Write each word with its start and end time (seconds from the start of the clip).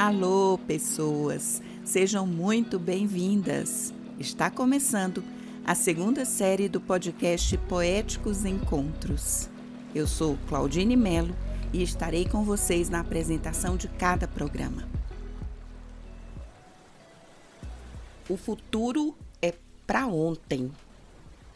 Alô, 0.00 0.56
pessoas! 0.66 1.60
Sejam 1.84 2.26
muito 2.26 2.78
bem-vindas! 2.78 3.92
Está 4.18 4.50
começando 4.50 5.22
a 5.62 5.74
segunda 5.74 6.24
série 6.24 6.70
do 6.70 6.80
podcast 6.80 7.54
Poéticos 7.68 8.46
Encontros. 8.46 9.50
Eu 9.94 10.06
sou 10.06 10.38
Claudine 10.48 10.96
Melo 10.96 11.36
e 11.70 11.82
estarei 11.82 12.26
com 12.26 12.42
vocês 12.42 12.88
na 12.88 13.00
apresentação 13.00 13.76
de 13.76 13.88
cada 13.88 14.26
programa. 14.26 14.88
O 18.26 18.38
futuro 18.38 19.14
é 19.42 19.52
para 19.86 20.06
ontem. 20.06 20.72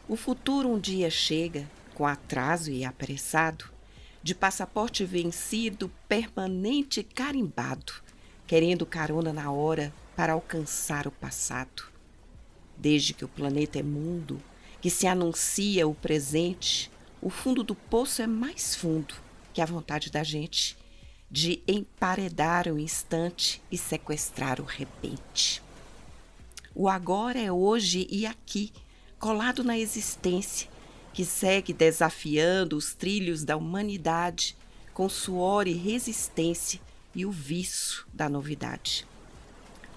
O 0.07 0.15
futuro 0.15 0.69
um 0.69 0.77
dia 0.77 1.09
chega, 1.09 1.67
com 1.95 2.05
atraso 2.05 2.69
e 2.69 2.85
apressado, 2.85 3.65
de 4.21 4.35
passaporte 4.35 5.03
vencido, 5.03 5.91
permanente 6.07 7.01
carimbado, 7.01 8.04
querendo 8.47 8.85
carona 8.85 9.33
na 9.33 9.51
hora 9.51 9.93
para 10.15 10.33
alcançar 10.33 11.07
o 11.07 11.11
passado. 11.11 11.83
Desde 12.77 13.13
que 13.13 13.25
o 13.25 13.29
planeta 13.29 13.79
é 13.79 13.83
mundo, 13.83 14.41
que 14.81 14.89
se 14.89 15.07
anuncia 15.07 15.87
o 15.87 15.95
presente, 15.95 16.91
o 17.21 17.29
fundo 17.29 17.63
do 17.63 17.75
poço 17.75 18.21
é 18.21 18.27
mais 18.27 18.75
fundo 18.75 19.15
que 19.53 19.61
a 19.61 19.65
vontade 19.65 20.11
da 20.11 20.23
gente 20.23 20.77
de 21.31 21.61
emparedar 21.67 22.67
o 22.67 22.77
instante 22.77 23.61
e 23.71 23.77
sequestrar 23.77 24.61
o 24.61 24.65
repente. 24.65 25.61
O 26.73 26.87
agora 26.87 27.39
é 27.39 27.51
hoje 27.51 28.05
e 28.11 28.25
aqui, 28.25 28.71
colado 29.17 29.63
na 29.63 29.77
existência, 29.77 30.69
que 31.13 31.25
segue 31.25 31.73
desafiando 31.73 32.75
os 32.75 32.93
trilhos 32.93 33.43
da 33.43 33.55
humanidade 33.55 34.55
com 34.93 35.09
suor 35.09 35.67
e 35.67 35.73
resistência 35.73 36.79
e 37.15 37.25
o 37.25 37.31
vício 37.31 38.05
da 38.13 38.27
novidade. 38.27 39.07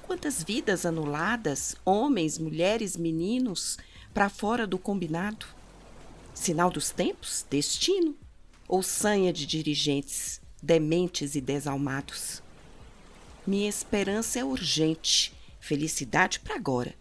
Quantas 0.02 0.42
vidas 0.42 0.86
anuladas, 0.86 1.76
homens, 1.84 2.38
mulheres, 2.38 2.96
meninos, 2.96 3.76
para 4.14 4.30
fora 4.30 4.66
do 4.66 4.78
combinado? 4.78 5.44
Sinal 6.32 6.70
dos 6.70 6.90
tempos? 6.90 7.44
Destino? 7.50 8.16
Ou 8.66 8.82
sanha 8.82 9.32
de 9.32 9.44
dirigentes, 9.44 10.40
dementes 10.62 11.34
e 11.34 11.40
desalmados? 11.40 12.42
Minha 13.46 13.68
esperança 13.68 14.38
é 14.38 14.44
urgente, 14.44 15.34
felicidade 15.60 16.40
para 16.40 16.54
agora. 16.54 16.94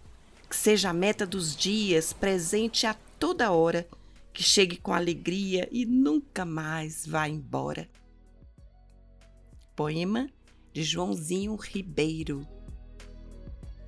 Que 0.50 0.56
seja 0.56 0.90
a 0.90 0.94
meta 0.94 1.26
dos 1.26 1.56
dias, 1.56 2.14
presente 2.14 2.88
a 2.88 2.96
toda 3.20 3.52
hora, 3.52 3.88
que 4.34 4.44
chegue 4.44 4.78
com 4.78 4.94
alegria 4.94 5.68
e 5.72 5.86
nunca 5.86 6.46
mais 6.46 7.06
vá 7.06 7.28
embora. 7.28 7.90
Poema 9.78 10.28
de 10.74 10.82
Joãozinho 10.82 11.56
Ribeiro. 11.56 12.48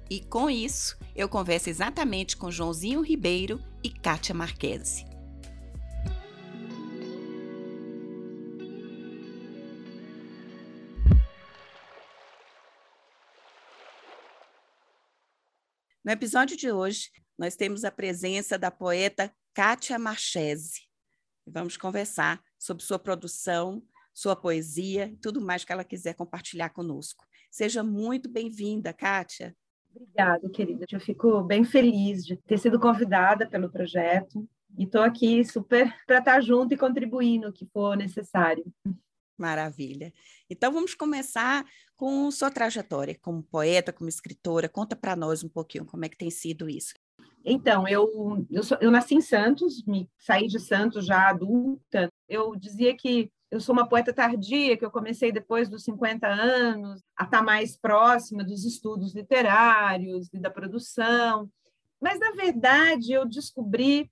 E 0.07 0.21
com 0.21 0.47
isso, 0.47 0.95
eu 1.15 1.27
converso 1.27 1.67
exatamente 1.67 2.37
com 2.37 2.51
Joãozinho 2.51 3.01
Ribeiro 3.01 3.59
e 3.83 3.89
Kátia 3.89 4.35
Marquese. 4.35 5.03
No 16.05 16.11
episódio 16.11 16.55
de 16.55 16.71
hoje, 16.71 17.09
nós 17.35 17.55
temos 17.55 17.83
a 17.83 17.89
presença 17.89 18.59
da 18.59 18.69
poeta 18.69 19.35
Kátia 19.55 19.97
Marchese. 19.97 20.81
Vamos 21.47 21.77
conversar 21.77 22.43
sobre 22.59 22.83
sua 22.83 22.99
produção, 22.99 23.81
sua 24.19 24.35
poesia 24.35 25.05
e 25.05 25.15
tudo 25.15 25.39
mais 25.39 25.63
que 25.63 25.71
ela 25.71 25.83
quiser 25.85 26.13
compartilhar 26.13 26.71
conosco. 26.71 27.25
Seja 27.49 27.81
muito 27.81 28.29
bem-vinda, 28.29 28.91
Kátia. 28.91 29.55
Obrigada, 29.95 30.49
querida. 30.49 30.85
Eu 30.91 30.99
fico 30.99 31.41
bem 31.41 31.63
feliz 31.63 32.25
de 32.25 32.35
ter 32.35 32.57
sido 32.57 32.77
convidada 32.77 33.47
pelo 33.47 33.71
projeto 33.71 34.45
e 34.77 34.83
estou 34.83 35.01
aqui 35.03 35.45
super 35.45 35.95
para 36.05 36.19
estar 36.19 36.41
junto 36.41 36.73
e 36.73 36.77
contribuir 36.77 37.39
no 37.39 37.53
que 37.53 37.65
for 37.67 37.95
necessário. 37.95 38.65
Maravilha. 39.37 40.11
Então 40.49 40.69
vamos 40.73 40.93
começar 40.93 41.65
com 41.95 42.29
sua 42.29 42.51
trajetória 42.51 43.17
como 43.21 43.41
poeta, 43.41 43.93
como 43.93 44.09
escritora. 44.09 44.67
Conta 44.67 44.97
para 44.97 45.15
nós 45.15 45.45
um 45.45 45.49
pouquinho 45.49 45.85
como 45.85 46.03
é 46.03 46.09
que 46.09 46.17
tem 46.17 46.29
sido 46.29 46.69
isso. 46.69 46.93
Então, 47.45 47.87
eu, 47.87 48.45
eu, 48.51 48.63
sou, 48.63 48.77
eu 48.81 48.91
nasci 48.91 49.15
em 49.15 49.21
Santos, 49.21 49.81
me 49.85 50.09
saí 50.17 50.47
de 50.47 50.59
Santos 50.59 51.05
já 51.05 51.29
adulta. 51.29 52.11
Eu 52.27 52.53
dizia 52.57 52.93
que 52.97 53.31
eu 53.51 53.59
sou 53.59 53.73
uma 53.73 53.87
poeta 53.87 54.13
tardia, 54.13 54.77
que 54.77 54.85
eu 54.85 54.91
comecei 54.91 55.31
depois 55.31 55.69
dos 55.69 55.83
50 55.83 56.27
anos 56.27 57.01
a 57.17 57.23
estar 57.23 57.41
mais 57.41 57.75
próxima 57.75 58.43
dos 58.43 58.63
estudos 58.63 59.15
literários 59.15 60.29
e 60.33 60.39
da 60.39 60.51
produção. 60.51 61.49
Mas, 61.99 62.19
na 62.19 62.31
verdade, 62.31 63.11
eu 63.11 63.25
descobri 63.25 64.09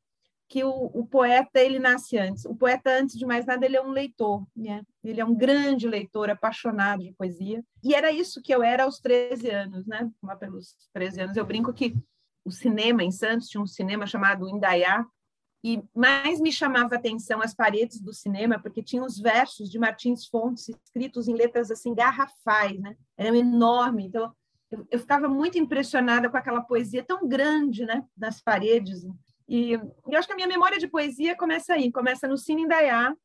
que 0.49 0.63
o, 0.63 0.69
o, 0.93 1.05
poeta 1.05 1.59
ele 1.59 1.77
nasce 1.77 2.17
antes. 2.17 2.45
O 2.45 2.55
poeta, 2.55 2.89
antes 2.89 3.17
de 3.17 3.25
mais 3.25 3.45
nada, 3.45 3.65
ele 3.65 3.75
é 3.75 3.81
um 3.81 3.91
leitor, 3.91 4.45
né? 4.55 4.81
Ele 5.03 5.19
é 5.19 5.25
um 5.25 5.35
grande 5.35 5.87
leitor, 5.87 6.29
apaixonado 6.29 7.03
de 7.03 7.13
poesia. 7.13 7.61
E 7.83 7.93
era 7.93 8.11
isso 8.11 8.41
que 8.41 8.53
eu 8.53 8.63
era 8.63 8.83
aos 8.83 8.99
13 8.99 9.49
anos, 9.49 9.85
né? 9.85 10.09
Lá 10.23 10.35
pelos 10.35 10.73
13 10.93 11.21
anos. 11.21 11.37
Eu 11.37 11.45
brinco 11.45 11.73
que 11.73 11.93
o 12.45 12.51
cinema 12.51 13.03
em 13.03 13.11
Santos 13.11 13.49
tinha 13.49 13.61
um 13.61 13.67
cinema 13.67 14.07
chamado 14.07 14.47
Indaiá, 14.47 15.05
e 15.63 15.83
mais 15.93 16.39
me 16.39 16.51
chamava 16.51 16.95
a 16.95 16.97
atenção 16.97 17.41
as 17.41 17.53
paredes 17.53 17.99
do 17.99 18.13
cinema, 18.13 18.59
porque 18.59 18.83
tinha 18.83 19.03
os 19.03 19.19
versos 19.19 19.69
de 19.69 19.79
Martins 19.79 20.27
Fontes 20.27 20.69
escritos 20.69 21.27
em 21.27 21.33
letras 21.33 21.71
assim 21.71 21.93
garrafais, 21.93 22.79
né? 22.79 22.95
Eram 23.17 23.35
enormes. 23.35 24.05
Então, 24.05 24.33
eu, 24.69 24.87
eu 24.91 24.99
ficava 24.99 25.27
muito 25.27 25.57
impressionada 25.57 26.29
com 26.29 26.37
aquela 26.37 26.61
poesia 26.61 27.03
tão 27.03 27.27
grande, 27.27 27.85
né? 27.85 28.05
Nas 28.15 28.41
paredes. 28.41 29.05
E, 29.47 29.71
eu 29.71 30.17
acho 30.17 30.27
que 30.27 30.33
a 30.33 30.35
minha 30.35 30.47
memória 30.47 30.77
de 30.77 30.87
poesia 30.87 31.35
começa 31.35 31.73
aí, 31.73 31.91
começa 31.91 32.27
no 32.27 32.37
Cine 32.37 32.63
Indaiá, 32.63 33.15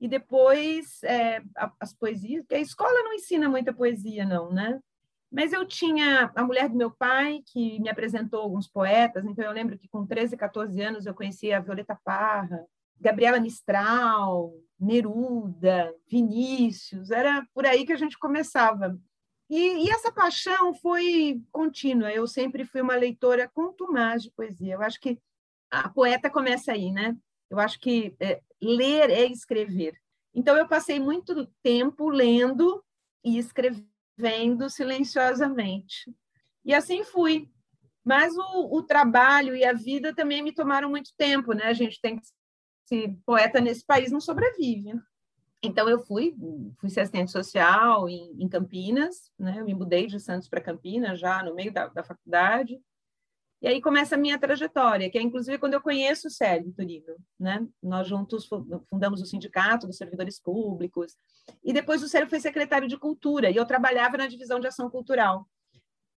e 0.00 0.08
depois 0.08 1.02
é, 1.02 1.42
as 1.80 1.94
poesias, 1.94 2.42
porque 2.42 2.56
a 2.56 2.60
escola 2.60 3.02
não 3.02 3.14
ensina 3.14 3.48
muita 3.48 3.72
poesia, 3.72 4.24
não, 4.24 4.52
né? 4.52 4.78
Mas 5.34 5.52
eu 5.52 5.66
tinha 5.66 6.30
a 6.36 6.44
mulher 6.44 6.68
do 6.68 6.76
meu 6.76 6.92
pai, 6.92 7.42
que 7.44 7.80
me 7.80 7.88
apresentou 7.88 8.40
alguns 8.40 8.68
poetas, 8.68 9.24
então 9.24 9.44
eu 9.44 9.50
lembro 9.50 9.76
que 9.76 9.88
com 9.88 10.06
13, 10.06 10.36
14 10.36 10.80
anos 10.80 11.06
eu 11.06 11.12
conhecia 11.12 11.56
a 11.56 11.60
Violeta 11.60 11.98
Parra, 12.04 12.64
Gabriela 13.00 13.40
Mistral, 13.40 14.54
Neruda, 14.78 15.92
Vinícius, 16.08 17.10
era 17.10 17.44
por 17.52 17.66
aí 17.66 17.84
que 17.84 17.92
a 17.92 17.96
gente 17.96 18.16
começava. 18.16 18.96
E, 19.50 19.84
e, 19.84 19.90
essa 19.90 20.12
paixão 20.12 20.72
foi 20.72 21.42
contínua, 21.50 22.12
eu 22.12 22.28
sempre 22.28 22.64
fui 22.64 22.80
uma 22.80 22.94
leitora 22.94 23.50
contumaz 23.52 24.22
de 24.22 24.30
poesia. 24.30 24.74
Eu 24.74 24.82
acho 24.82 25.00
que 25.00 25.18
a 25.68 25.88
poeta 25.88 26.30
começa 26.30 26.70
aí, 26.70 26.92
né? 26.92 27.16
Eu 27.50 27.58
acho 27.58 27.80
que 27.80 28.14
é, 28.20 28.40
ler 28.62 29.10
é 29.10 29.26
escrever. 29.26 30.00
Então, 30.32 30.56
eu 30.56 30.68
passei 30.68 31.00
muito 31.00 31.44
tempo 31.60 32.08
lendo 32.08 32.84
e 33.24 33.36
escrevendo 33.36 33.93
silenciosamente. 34.68 36.14
E 36.64 36.74
assim 36.74 37.04
fui. 37.04 37.50
Mas 38.04 38.36
o, 38.36 38.76
o, 38.76 38.82
trabalho 38.82 39.56
e 39.56 39.64
a 39.64 39.72
vida 39.72 40.14
também 40.14 40.42
me 40.42 40.52
tomaram 40.52 40.90
muito 40.90 41.10
tempo, 41.16 41.52
né? 41.52 41.64
A 41.64 41.72
gente 41.72 42.00
tem 42.00 42.18
que 42.18 42.26
se 42.84 43.16
poeta 43.24 43.60
nesse 43.60 43.84
país 43.84 44.12
não 44.12 44.20
sobrevive. 44.20 44.92
Então 45.62 45.88
eu 45.88 45.98
fui, 45.98 46.36
fui 46.78 46.90
ser 46.90 47.00
assistente 47.00 47.32
social 47.32 48.06
em, 48.08 48.36
em 48.38 48.48
Campinas, 48.48 49.30
né? 49.38 49.58
Eu 49.58 49.64
me 49.64 49.74
mudei 49.74 50.06
de 50.06 50.20
Santos 50.20 50.48
para 50.48 50.60
Campinas 50.60 51.18
já 51.18 51.42
no 51.42 51.54
meio 51.54 51.72
da, 51.72 51.86
da 51.86 52.04
faculdade. 52.04 52.78
E 53.64 53.66
aí 53.66 53.80
começa 53.80 54.14
a 54.14 54.18
minha 54.18 54.38
trajetória, 54.38 55.08
que 55.08 55.16
é 55.16 55.22
inclusive 55.22 55.56
quando 55.56 55.72
eu 55.72 55.80
conheço 55.80 56.28
o 56.28 56.30
Célio 56.30 56.70
Turigo, 56.76 57.16
né? 57.40 57.66
Nós 57.82 58.06
juntos 58.06 58.46
fundamos 58.90 59.22
o 59.22 59.24
Sindicato 59.24 59.86
dos 59.86 59.96
Servidores 59.96 60.38
Públicos, 60.38 61.16
e 61.64 61.72
depois 61.72 62.02
o 62.02 62.08
Célio 62.08 62.28
foi 62.28 62.40
secretário 62.40 62.86
de 62.86 62.98
Cultura, 62.98 63.50
e 63.50 63.56
eu 63.56 63.64
trabalhava 63.64 64.18
na 64.18 64.26
divisão 64.26 64.60
de 64.60 64.66
ação 64.66 64.90
cultural. 64.90 65.48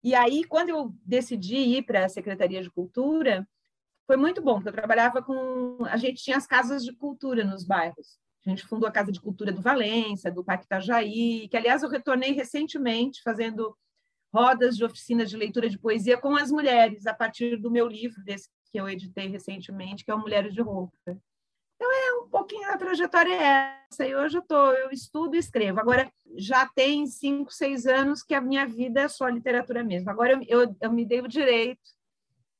E 0.03 0.13
aí, 0.13 0.43
quando 0.43 0.71
eu 0.71 0.93
decidi 1.05 1.55
ir 1.55 1.85
para 1.85 2.07
a 2.07 2.09
Secretaria 2.09 2.61
de 2.61 2.69
Cultura, 2.69 3.49
foi 4.09 4.17
muito 4.17 4.43
bom, 4.43 4.55
porque 4.55 4.71
eu 4.71 4.73
trabalhava 4.73 5.23
com... 5.23 5.79
A 5.85 5.97
gente 5.97 6.25
tinha 6.25 6.37
as 6.37 6.49
casas 6.49 6.85
de 6.85 6.93
cultura 6.97 7.45
nos 7.45 7.65
bairros. 7.65 8.19
A 8.45 8.51
gente 8.51 8.67
fundou 8.67 8.89
a 8.89 8.93
Casa 8.93 9.13
de 9.13 9.21
Cultura 9.21 9.53
do 9.53 9.63
Valência, 9.63 10.33
do 10.33 10.43
Parque 10.43 10.65
Itajaí, 10.65 11.47
que, 11.49 11.57
aliás, 11.57 11.85
eu 11.85 11.89
retornei 11.89 12.33
recentemente 12.33 13.23
fazendo 13.23 13.77
rodas 14.37 14.77
de 14.77 14.85
oficinas 14.85 15.31
de 15.31 15.37
leitura 15.37 15.71
de 15.71 15.79
poesia 15.79 16.19
com 16.19 16.37
as 16.37 16.51
mulheres, 16.51 17.07
a 17.07 17.15
partir 17.15 17.57
do 17.57 17.71
meu 17.71 17.89
livro, 17.89 18.23
desse 18.23 18.51
que 18.71 18.79
eu 18.79 18.87
editei 18.87 19.29
recentemente, 19.29 20.05
que 20.05 20.11
é 20.11 20.15
o 20.15 20.19
Mulheres 20.19 20.53
de 20.53 20.61
Roupa. 20.61 20.93
Então, 21.07 21.91
é 21.91 22.13
um 22.23 22.29
pouquinho 22.29 22.71
a 22.71 22.77
trajetória 22.77 23.33
é 23.33 23.81
essa, 23.91 24.07
e 24.07 24.15
hoje 24.15 24.37
eu, 24.37 24.43
tô, 24.43 24.73
eu 24.73 24.91
estudo 24.91 25.37
e 25.37 25.39
escrevo. 25.39 25.81
Agora, 25.81 26.11
já 26.37 26.67
tem 26.67 27.07
cinco, 27.07 27.51
seis 27.51 27.87
anos 27.87 28.23
que 28.23 28.35
a 28.35 28.41
minha 28.41 28.67
vida 28.67 29.01
é 29.01 29.09
só 29.09 29.27
literatura 29.29 29.83
mesmo. 29.83 30.11
Agora, 30.11 30.33
eu, 30.33 30.43
eu, 30.61 30.77
eu 30.81 30.93
me 30.93 31.07
dei 31.07 31.21
o 31.21 31.29
direito 31.29 31.81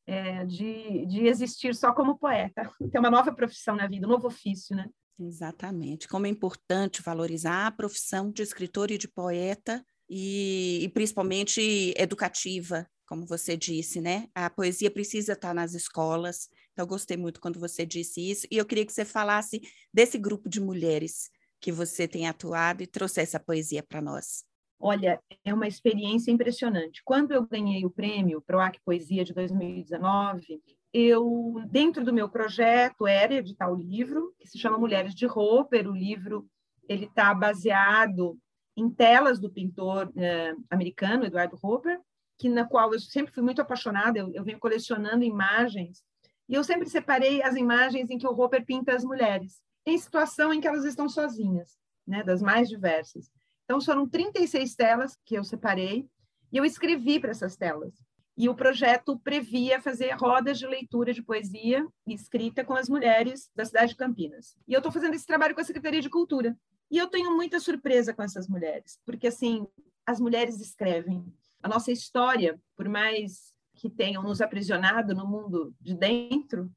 é, 0.07 0.45
de, 0.47 1.05
de 1.07 1.27
existir 1.27 1.75
só 1.75 1.93
como 1.93 2.19
poeta. 2.19 2.71
Tem 2.91 2.99
uma 2.99 3.11
nova 3.11 3.35
profissão 3.35 3.77
na 3.77 3.87
vida, 3.87 4.07
um 4.07 4.11
novo 4.11 4.29
ofício, 4.29 4.75
né? 4.75 4.89
Exatamente. 5.19 6.09
Como 6.09 6.27
é 6.27 6.31
importante 6.31 7.03
valorizar 7.03 7.67
a 7.67 7.73
profissão 7.73 8.31
de 8.31 8.43
escritor 8.43 8.91
e 8.91 8.99
de 8.99 9.09
poeta 9.09 9.85
e, 10.09 10.81
e 10.83 10.89
principalmente 10.89 11.95
educativa, 11.97 12.89
como 13.07 13.25
você 13.25 13.57
disse, 13.57 14.01
né? 14.01 14.29
A 14.35 14.51
poesia 14.51 14.91
precisa 14.91 15.33
estar 15.33 15.55
nas 15.55 15.75
escolas. 15.75 16.49
Então, 16.73 16.87
gostei 16.87 17.17
muito 17.17 17.41
quando 17.41 17.59
você 17.59 17.87
disse 17.87 18.21
isso. 18.21 18.47
E 18.51 18.57
eu 18.57 18.65
queria 18.65 18.85
que 18.85 18.93
você 18.93 19.05
falasse 19.05 19.61
desse 19.93 20.19
grupo 20.19 20.49
de 20.49 20.61
mulheres 20.61 21.31
que 21.61 21.73
você 21.73 22.07
tem 22.07 22.27
atuado 22.27 22.83
e 22.83 22.87
trouxesse 22.87 23.37
a 23.37 23.41
poesia 23.41 23.83
para 23.83 24.03
nós. 24.03 24.45
Olha, 24.79 25.21
é 25.45 25.55
uma 25.55 25.67
experiência 25.67 26.31
impressionante. 26.31 27.01
Quando 27.05 27.33
eu 27.33 27.47
ganhei 27.47 27.85
o 27.87 27.91
prêmio 27.91 28.43
PROAC 28.43 28.79
Poesia 28.85 29.25
de 29.25 29.33
2019, 29.33 30.61
eu, 30.93 31.55
dentro 31.71 32.05
do 32.05 32.13
meu 32.13 32.29
projeto, 32.29 33.07
era 33.07 33.35
editar 33.35 33.71
o 33.71 33.77
livro, 33.77 34.35
que 34.39 34.49
se 34.49 34.59
chama 34.59 34.79
Mulheres 34.79 35.15
de 35.15 35.27
Roper. 35.27 35.89
O 35.89 35.97
livro 35.97 36.47
ele 36.89 37.07
está 37.07 37.35
baseado 37.35 38.39
em 38.77 38.91
telas 38.91 39.39
do 39.39 39.51
pintor 39.51 40.13
eh, 40.17 40.55
americano 40.71 41.25
Eduardo 41.25 41.59
Hopper, 41.63 42.01
que 42.39 42.49
na 42.49 42.65
qual 42.67 42.93
eu 42.93 43.01
sempre 43.01 43.33
fui 43.33 43.43
muito 43.43 43.63
apaixonada. 43.63 44.19
Eu, 44.19 44.31
eu 44.35 44.45
venho 44.45 44.59
colecionando 44.59 45.25
imagens 45.25 46.03
e 46.49 46.55
eu 46.55 46.63
sempre 46.63 46.89
separei 46.89 47.43
as 47.43 47.57
imagens 47.57 48.11
em 48.11 48.19
que 48.19 48.27
o 48.27 48.39
Hopper 48.39 48.65
pinta 48.65 48.95
as 48.95 49.05
mulheres 49.05 49.61
em 49.87 49.97
situação 49.97 50.53
em 50.53 50.61
que 50.61 50.67
elas 50.67 50.85
estão 50.85 51.09
sozinhas, 51.09 51.79
né, 52.07 52.23
das 52.23 52.43
mais 52.43 52.69
diversas. 52.69 53.31
Então 53.65 53.81
foram 53.81 54.09
36 54.09 54.75
telas 54.75 55.17
que 55.25 55.37
eu 55.37 55.45
separei 55.45 56.09
e 56.53 56.57
eu 56.57 56.65
escrevi 56.65 57.21
para 57.21 57.31
essas 57.31 57.57
telas. 57.57 57.95
E 58.37 58.49
o 58.49 58.55
projeto 58.55 59.19
previa 59.21 59.81
fazer 59.81 60.11
rodas 60.11 60.59
de 60.59 60.67
leitura 60.67 61.15
de 61.15 61.23
poesia 61.23 61.87
escrita 62.07 62.65
com 62.65 62.75
as 62.75 62.89
mulheres 62.89 63.51
da 63.55 63.65
cidade 63.65 63.93
de 63.93 63.97
Campinas. 63.97 64.57
E 64.69 64.75
eu 64.75 64.79
estou 64.79 64.93
fazendo 64.93 65.15
esse 65.15 65.25
trabalho 65.25 65.55
com 65.55 65.61
a 65.61 65.65
Secretaria 65.65 66.03
de 66.03 66.11
Cultura. 66.11 66.55
E 66.91 66.99
eu 66.99 67.09
tenho 67.09 67.35
muita 67.35 67.59
surpresa 67.59 68.15
com 68.15 68.23
essas 68.23 68.49
mulheres, 68.49 68.99
porque 69.05 69.27
assim, 69.27 69.67
as 70.07 70.21
mulheres 70.21 70.61
escrevem. 70.61 71.25
A 71.63 71.69
nossa 71.69 71.91
história, 71.91 72.61
por 72.77 72.89
mais 72.89 73.55
que 73.75 73.91
tenham 73.91 74.23
nos 74.23 74.41
aprisionado 74.41 75.15
no 75.15 75.27
mundo 75.27 75.75
de 75.81 75.95
dentro, 75.95 76.71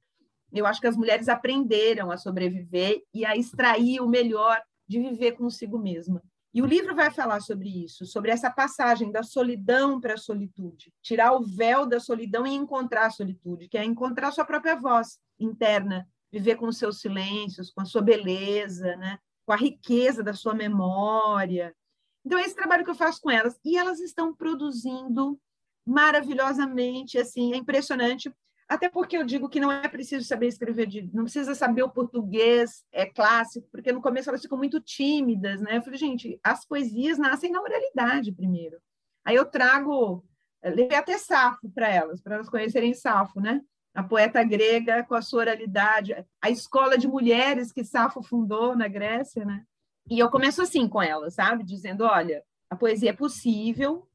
eu 0.52 0.66
acho 0.66 0.82
que 0.82 0.88
as 0.88 0.98
mulheres 0.98 1.30
aprenderam 1.30 2.12
a 2.12 2.18
sobreviver 2.18 3.04
e 3.14 3.26
a 3.26 3.38
extrair 3.38 4.02
o 4.02 4.08
melhor 4.08 4.60
de 4.88 5.00
viver 5.00 5.34
consigo 5.34 5.78
mesma. 5.78 6.22
E 6.52 6.64
o 6.64 6.66
livro 6.66 6.96
vai 6.96 7.12
falar 7.12 7.42
sobre 7.42 7.70
isso, 7.70 8.08
sobre 8.08 8.32
essa 8.32 8.50
passagem 8.50 9.12
da 9.12 9.22
solidão 9.22 10.02
para 10.02 10.16
a 10.16 10.18
solitude, 10.18 10.92
tirar 11.02 11.34
o 11.34 11.44
véu 11.44 11.86
da 11.86 12.00
solidão 12.00 12.48
e 12.48 12.56
encontrar 12.56 13.06
a 13.06 13.12
solitude, 13.12 13.70
que 13.70 13.78
é 13.78 13.86
encontrar 13.86 14.30
a 14.30 14.32
sua 14.32 14.46
própria 14.46 14.76
voz 14.76 15.20
interna, 15.40 16.08
viver 16.32 16.56
com 16.56 16.68
os 16.68 16.78
seus 16.78 17.00
silêncios, 17.00 17.72
com 17.72 17.82
a 17.82 17.86
sua 17.86 18.02
beleza, 18.02 18.96
né? 18.96 19.20
Com 19.50 19.54
a 19.54 19.58
riqueza 19.58 20.22
da 20.22 20.32
sua 20.32 20.54
memória. 20.54 21.76
Então, 22.24 22.38
é 22.38 22.44
esse 22.44 22.54
trabalho 22.54 22.86
que 22.86 22.92
eu 22.92 22.96
faço 22.96 23.20
com 23.20 23.32
elas. 23.32 23.60
E 23.66 23.80
elas 23.80 24.00
estão 24.00 24.32
produzindo 24.32 25.42
maravilhosamente, 25.84 27.18
assim, 27.18 27.52
é 27.52 27.58
impressionante. 27.58 28.32
Até 28.68 28.88
porque 28.88 29.18
eu 29.18 29.26
digo 29.26 29.50
que 29.50 29.60
não 29.60 29.72
é 29.72 29.88
preciso 29.88 30.24
saber 30.24 30.46
escrever, 30.46 30.86
de, 30.86 31.10
não 31.12 31.24
precisa 31.24 31.56
saber 31.56 31.82
o 31.82 31.90
português 31.90 32.86
é 32.92 33.08
clássico, 33.08 33.68
porque 33.72 33.92
no 33.92 34.04
começo 34.04 34.30
elas 34.30 34.44
ficam 34.44 34.56
muito 34.56 34.80
tímidas, 34.80 35.60
né? 35.62 35.78
Eu 35.78 35.82
falei, 35.82 35.98
gente, 35.98 36.40
as 36.44 36.64
poesias 36.64 37.18
nascem 37.18 37.52
na 37.52 37.60
oralidade 37.60 38.32
primeiro. 38.32 38.78
Aí 39.26 39.36
eu 39.36 39.46
trago, 39.46 40.24
levei 40.64 40.96
até 40.96 41.18
Safo 41.18 41.68
para 41.72 41.90
elas, 41.90 42.22
para 42.22 42.36
elas 42.36 42.50
conhecerem 42.50 42.94
Safo, 42.94 43.42
né? 43.42 43.60
A 43.94 44.04
poeta 44.04 44.44
grega 44.44 45.04
com 45.04 45.16
a 45.16 45.22
sua 45.22 45.42
oralidade, 45.42 46.14
a 46.42 46.50
escola 46.50 46.98
de 46.98 47.08
mulheres 47.08 47.72
que 47.72 47.84
Safo 47.84 48.22
fundou 48.22 48.76
na 48.76 48.88
Grécia, 48.88 49.44
né? 49.44 49.66
E 50.10 50.20
eu 50.20 50.30
começo 50.30 50.62
assim 50.62 50.88
com 50.88 51.02
ela, 51.02 51.30
sabe? 51.30 51.64
Dizendo, 51.64 52.04
olha, 52.04 52.44
a 52.70 52.76
poesia 52.76 53.12
é 53.12 53.14
possível 53.14 54.08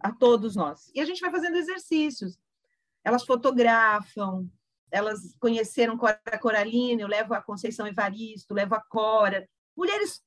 a 0.00 0.12
todos 0.12 0.56
nós. 0.56 0.90
E 0.94 1.00
a 1.00 1.04
gente 1.04 1.20
vai 1.20 1.30
fazendo 1.30 1.56
exercícios. 1.56 2.38
Elas 3.04 3.24
fotografam, 3.24 4.48
elas 4.90 5.34
conheceram 5.40 5.96
Cora 5.96 6.20
Coralina, 6.40 7.02
eu 7.02 7.08
levo 7.08 7.34
a 7.34 7.42
Conceição 7.42 7.86
Evaristo, 7.86 8.54
levo 8.54 8.74
a 8.74 8.80
Cora. 8.80 9.48
Mulheres 9.76 10.22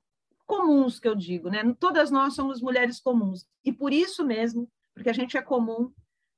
comuns, 0.46 1.00
que 1.00 1.08
eu 1.08 1.16
digo, 1.16 1.50
né? 1.50 1.62
Todas 1.80 2.12
nós 2.12 2.34
somos 2.34 2.62
mulheres 2.62 3.00
comuns. 3.00 3.48
E 3.64 3.72
por 3.72 3.94
isso 3.94 4.26
mesmo, 4.26 4.70
porque 4.94 5.10
a 5.10 5.14
gente 5.14 5.38
é 5.38 5.42
comum, 5.42 5.92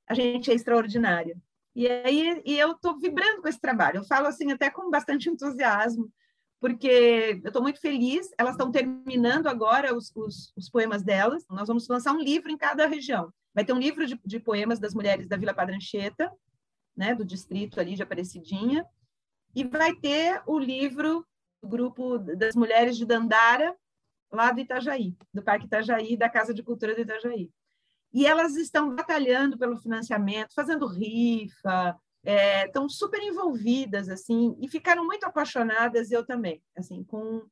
a 0.06 0.14
gente 0.14 0.50
é 0.50 0.54
extraordinária. 0.54 1.36
E 1.78 1.86
aí 1.86 2.42
e 2.44 2.58
eu 2.58 2.72
estou 2.72 2.98
vibrando 2.98 3.40
com 3.40 3.46
esse 3.46 3.60
trabalho. 3.60 3.98
Eu 3.98 4.04
falo 4.04 4.26
assim 4.26 4.50
até 4.50 4.68
com 4.68 4.90
bastante 4.90 5.30
entusiasmo, 5.30 6.12
porque 6.60 7.40
eu 7.40 7.46
estou 7.46 7.62
muito 7.62 7.80
feliz. 7.80 8.28
Elas 8.36 8.54
estão 8.54 8.72
terminando 8.72 9.46
agora 9.46 9.94
os, 9.96 10.10
os, 10.16 10.52
os, 10.56 10.68
poemas 10.68 11.04
delas. 11.04 11.46
Nós 11.48 11.68
vamos 11.68 11.86
lançar 11.86 12.12
um 12.12 12.20
livro 12.20 12.50
em 12.50 12.56
cada 12.58 12.84
região. 12.88 13.32
Vai 13.54 13.64
ter 13.64 13.72
um 13.72 13.78
livro 13.78 14.08
de, 14.08 14.20
de 14.24 14.40
poemas 14.40 14.80
das 14.80 14.92
mulheres 14.92 15.28
da 15.28 15.36
Vila 15.36 15.54
Padrancheta, 15.54 16.28
né, 16.96 17.14
do 17.14 17.24
distrito 17.24 17.78
ali 17.78 17.94
de 17.94 18.02
Aparecidinha, 18.02 18.84
e 19.54 19.62
vai 19.62 19.94
ter 19.94 20.42
o 20.48 20.58
livro 20.58 21.24
do 21.62 21.68
grupo 21.68 22.18
das 22.18 22.56
mulheres 22.56 22.96
de 22.96 23.06
Dandara, 23.06 23.72
lá 24.32 24.50
do 24.50 24.58
Itajaí, 24.58 25.16
do 25.32 25.44
Parque 25.44 25.66
Itajaí, 25.66 26.16
da 26.16 26.28
Casa 26.28 26.52
de 26.52 26.64
Cultura 26.64 26.92
do 26.92 27.02
Itajaí 27.02 27.48
e 28.12 28.26
elas 28.26 28.56
estão 28.56 28.94
batalhando 28.94 29.58
pelo 29.58 29.76
financiamento, 29.76 30.54
fazendo 30.54 30.86
rifa, 30.86 31.96
é, 32.24 32.66
estão 32.66 32.88
super 32.88 33.22
envolvidas 33.22 34.08
assim 34.08 34.56
e 34.60 34.68
ficaram 34.68 35.04
muito 35.04 35.24
apaixonadas 35.24 36.10
eu 36.10 36.24
também 36.24 36.60
assim 36.76 37.04
com, 37.04 37.42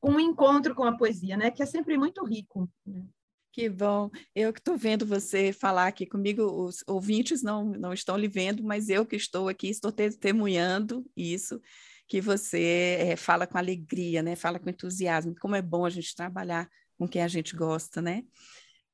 com 0.00 0.12
um 0.12 0.20
encontro 0.20 0.74
com 0.74 0.84
a 0.84 0.96
poesia 0.96 1.36
né 1.36 1.50
que 1.50 1.62
é 1.62 1.66
sempre 1.66 1.96
muito 1.96 2.24
rico 2.24 2.70
né? 2.86 3.04
que 3.52 3.68
bom 3.68 4.10
eu 4.34 4.52
que 4.52 4.60
estou 4.60 4.76
vendo 4.76 5.06
você 5.06 5.52
falar 5.52 5.86
aqui 5.86 6.06
comigo 6.06 6.42
os 6.42 6.84
ouvintes 6.86 7.42
não 7.42 7.64
não 7.64 7.92
estão 7.92 8.16
lhe 8.16 8.28
vendo 8.28 8.62
mas 8.62 8.88
eu 8.88 9.06
que 9.06 9.16
estou 9.16 9.48
aqui 9.48 9.68
estou 9.68 9.90
testemunhando 9.90 11.04
isso 11.16 11.60
que 12.06 12.20
você 12.20 12.98
é, 13.00 13.16
fala 13.16 13.46
com 13.46 13.58
alegria 13.58 14.22
né 14.22 14.36
fala 14.36 14.58
com 14.58 14.68
entusiasmo 14.68 15.34
como 15.40 15.56
é 15.56 15.62
bom 15.62 15.84
a 15.86 15.90
gente 15.90 16.14
trabalhar 16.14 16.68
com 16.98 17.08
quem 17.08 17.22
a 17.22 17.28
gente 17.28 17.56
gosta 17.56 18.02
né 18.02 18.22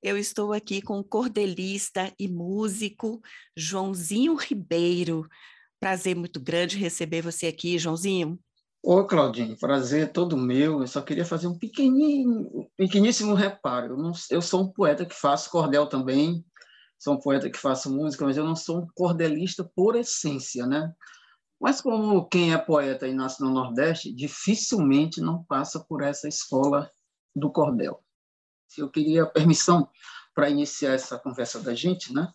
eu 0.05 0.19
estou 0.19 0.53
aqui 0.53 0.83
com 0.83 0.99
o 0.99 1.03
cordelista 1.03 2.13
e 2.19 2.29
músico 2.29 3.23
Joãozinho 3.57 4.35
Ribeiro. 4.35 5.27
Prazer 5.81 6.15
muito 6.15 6.39
grande 6.39 6.77
receber 6.77 7.23
você 7.23 7.47
aqui, 7.47 7.79
Joãozinho. 7.79 8.39
Ô, 8.83 9.03
Claudinho, 9.07 9.59
prazer 9.59 10.13
todo 10.13 10.37
meu. 10.37 10.83
Eu 10.83 10.87
só 10.87 11.01
queria 11.01 11.25
fazer 11.25 11.47
um 11.47 11.59
pequeninho, 11.59 12.69
pequeníssimo 12.77 13.33
reparo. 13.33 13.95
Eu, 13.95 13.97
não, 13.97 14.13
eu 14.31 14.43
sou 14.43 14.65
um 14.65 14.71
poeta 14.71 15.07
que 15.07 15.15
faço 15.15 15.51
cordel 15.51 15.87
também, 15.87 16.45
sou 16.99 17.15
um 17.15 17.19
poeta 17.19 17.49
que 17.49 17.59
faço 17.59 17.91
música, 17.91 18.27
mas 18.27 18.37
eu 18.37 18.45
não 18.45 18.55
sou 18.55 18.81
um 18.81 18.87
cordelista 18.95 19.65
por 19.75 19.97
essência, 19.97 20.67
né? 20.67 20.93
Mas 21.59 21.81
como 21.81 22.29
quem 22.29 22.53
é 22.53 22.59
poeta 22.59 23.09
e 23.09 23.15
nasce 23.15 23.43
no 23.43 23.49
Nordeste, 23.49 24.15
dificilmente 24.15 25.23
não 25.23 25.43
passa 25.45 25.81
por 25.81 26.03
essa 26.03 26.29
escola 26.29 26.91
do 27.35 27.51
cordel 27.51 28.04
eu 28.81 28.91
queria 28.91 29.27
permissão 29.27 29.89
para 30.35 30.51
iniciar 30.51 30.93
essa 30.93 31.19
conversa 31.19 31.61
da 31.61 31.75
gente, 31.75 32.13
né? 32.13 32.33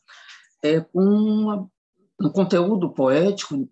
É 0.63 0.79
com 0.79 1.69
um 2.19 2.29
conteúdo 2.29 2.89
poético 2.93 3.69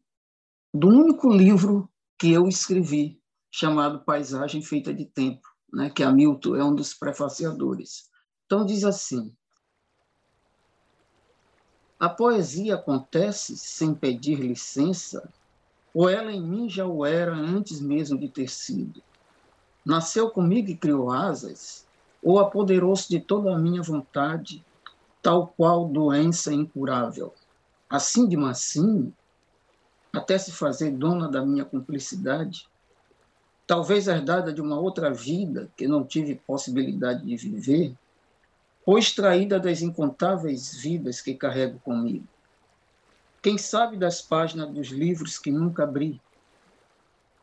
do 0.74 0.88
único 0.88 1.30
livro 1.30 1.90
que 2.18 2.32
eu 2.32 2.48
escrevi, 2.48 3.22
chamado 3.52 4.04
Paisagem 4.04 4.62
Feita 4.62 4.94
de 4.94 5.06
Tempo, 5.06 5.48
né? 5.72 5.90
que 5.90 6.04
Hamilton 6.04 6.56
é 6.56 6.64
um 6.64 6.76
dos 6.76 6.94
prefaciadores. 6.94 8.10
Então, 8.46 8.66
diz 8.66 8.84
assim: 8.84 9.36
A 12.00 12.10
poesia 12.10 12.76
acontece 12.76 13.58
sem 13.58 13.94
pedir 13.94 14.40
licença, 14.40 15.32
ou 15.94 16.10
ela 16.10 16.32
em 16.32 16.42
mim 16.42 16.70
já 16.70 16.86
o 16.86 17.06
era 17.06 17.34
antes 17.34 17.82
mesmo 17.82 18.20
de 18.20 18.30
ter 18.30 18.50
sido. 18.50 19.02
Nasceu 19.86 20.30
comigo 20.30 20.70
e 20.70 20.78
criou 20.78 21.12
asas, 21.12 21.87
ou 22.28 22.40
apoderou-se 22.40 23.08
de 23.08 23.22
toda 23.22 23.56
a 23.56 23.58
minha 23.58 23.82
vontade, 23.82 24.62
tal 25.22 25.48
qual 25.48 25.88
doença 25.88 26.54
incurável. 26.54 27.34
Assim 27.90 28.28
de 28.28 28.36
mansinho, 28.36 29.16
até 30.12 30.38
se 30.38 30.52
fazer 30.52 30.92
dona 30.92 31.30
da 31.30 31.46
minha 31.46 31.64
cumplicidade, 31.64 32.68
talvez 33.66 34.10
herdada 34.10 34.52
de 34.52 34.60
uma 34.60 34.78
outra 34.78 35.10
vida 35.10 35.72
que 35.78 35.88
não 35.88 36.04
tive 36.04 36.36
possibilidade 36.36 37.26
de 37.26 37.38
viver, 37.38 37.96
ou 38.86 39.00
extraída 39.00 39.58
das 39.58 39.82
incontáveis 39.82 40.76
vidas 40.76 41.22
que 41.22 41.34
carrego 41.34 41.80
comigo. 41.80 42.28
Quem 43.42 43.58
sabe 43.58 43.96
das 43.96 44.22
páginas 44.22 44.70
dos 44.70 44.90
livros 44.90 45.38
que 45.38 45.50
nunca 45.50 45.86
abri? 45.86 46.20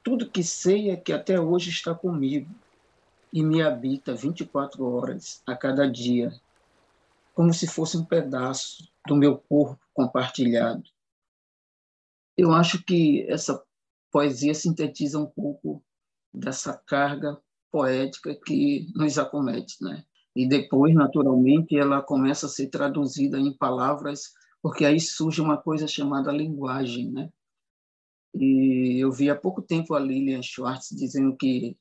Tudo 0.02 0.28
que 0.28 0.44
sei 0.44 0.90
é 0.90 0.96
que 0.96 1.14
até 1.14 1.40
hoje 1.40 1.70
está 1.70 1.94
comigo, 1.94 2.54
e 3.34 3.42
me 3.42 3.60
habita 3.60 4.14
24 4.14 4.84
horas 4.86 5.42
a 5.44 5.56
cada 5.56 5.90
dia, 5.90 6.32
como 7.34 7.52
se 7.52 7.66
fosse 7.66 7.96
um 7.96 8.04
pedaço 8.04 8.88
do 9.08 9.16
meu 9.16 9.36
corpo 9.36 9.76
compartilhado. 9.92 10.84
Eu 12.36 12.52
acho 12.52 12.84
que 12.84 13.26
essa 13.28 13.60
poesia 14.12 14.54
sintetiza 14.54 15.18
um 15.18 15.26
pouco 15.26 15.82
dessa 16.32 16.80
carga 16.86 17.36
poética 17.72 18.36
que 18.36 18.86
nos 18.94 19.18
acomete, 19.18 19.82
né? 19.82 20.04
E 20.36 20.48
depois, 20.48 20.94
naturalmente, 20.94 21.76
ela 21.76 22.00
começa 22.00 22.46
a 22.46 22.48
ser 22.48 22.68
traduzida 22.68 23.36
em 23.36 23.52
palavras, 23.52 24.32
porque 24.62 24.84
aí 24.84 25.00
surge 25.00 25.40
uma 25.40 25.56
coisa 25.56 25.88
chamada 25.88 26.30
linguagem, 26.30 27.10
né? 27.10 27.32
E 28.32 29.02
eu 29.02 29.10
vi 29.10 29.28
há 29.28 29.34
pouco 29.34 29.60
tempo 29.60 29.92
a 29.92 29.98
Lilian 29.98 30.42
Schwartz 30.42 30.90
dizendo 30.90 31.36
que 31.36 31.76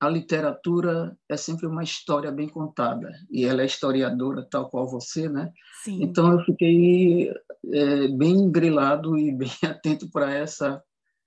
a 0.00 0.08
literatura 0.08 1.16
é 1.28 1.36
sempre 1.36 1.66
uma 1.66 1.82
história 1.82 2.30
bem 2.30 2.48
contada 2.48 3.10
e 3.30 3.44
ela 3.44 3.62
é 3.62 3.66
historiadora 3.66 4.46
tal 4.48 4.70
qual 4.70 4.88
você, 4.88 5.28
né? 5.28 5.52
Sim. 5.82 6.02
Então 6.02 6.32
eu 6.32 6.44
fiquei 6.44 7.32
é, 7.72 8.08
bem 8.08 8.50
grilado 8.50 9.18
e 9.18 9.32
bem 9.36 9.50
atento 9.64 10.08
para 10.10 10.32
essa 10.32 10.82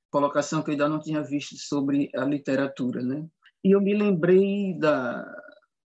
colocação 0.09 0.61
que 0.61 0.69
eu 0.69 0.73
ainda 0.73 0.89
não 0.89 0.99
tinha 0.99 1.21
visto 1.21 1.55
sobre 1.57 2.09
a 2.15 2.23
literatura, 2.23 3.01
né? 3.01 3.25
E 3.63 3.71
eu 3.71 3.81
me 3.81 3.93
lembrei 3.93 4.77
da 4.77 5.25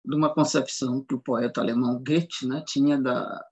de 0.08 0.16
uma 0.16 0.32
concepção 0.32 1.04
que 1.04 1.16
o 1.16 1.20
poeta 1.20 1.62
alemão 1.62 1.98
Goethe, 1.98 2.46
né, 2.46 2.64
tinha 2.68 2.96
da, 2.96 3.44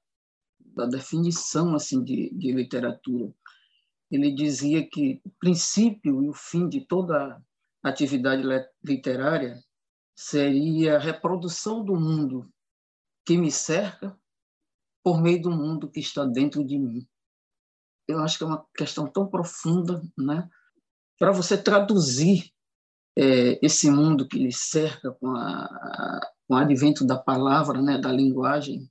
da 0.60 0.86
definição 0.86 1.74
assim 1.74 2.04
de, 2.04 2.30
de 2.32 2.52
literatura 2.52 3.34
ele 4.16 4.32
dizia 4.32 4.88
que 4.88 5.20
o 5.26 5.30
princípio 5.40 6.24
e 6.24 6.30
o 6.30 6.34
fim 6.34 6.70
de 6.70 6.82
toda 6.82 7.42
atividade 7.84 8.44
literária 8.84 9.62
seria 10.16 10.96
a 10.96 11.00
reprodução 11.00 11.84
do 11.84 11.96
mundo 11.96 12.50
que 13.26 13.38
me 13.38 13.52
cerca 13.52 14.18
por 15.04 15.22
meio 15.22 15.42
do 15.42 15.52
mundo 15.52 15.90
que 15.90 16.00
está 16.00 16.26
dentro 16.26 16.64
de 16.66 16.78
mim. 16.78 17.06
Eu 18.08 18.20
acho 18.20 18.38
que 18.38 18.44
é 18.44 18.48
uma 18.48 18.66
questão 18.76 19.08
tão 19.08 19.28
profunda, 19.28 20.02
né? 20.18 20.50
Para 21.20 21.32
você 21.32 21.58
traduzir 21.58 22.52
é, 23.18 23.60
esse 23.66 23.90
mundo 23.90 24.28
que 24.28 24.38
lhe 24.38 24.52
cerca 24.52 25.12
com, 25.12 25.36
a, 25.36 26.20
com 26.48 26.56
o 26.56 26.58
advento 26.58 27.06
da 27.06 27.18
palavra, 27.18 27.82
né, 27.82 27.98
da 27.98 28.12
linguagem, 28.12 28.90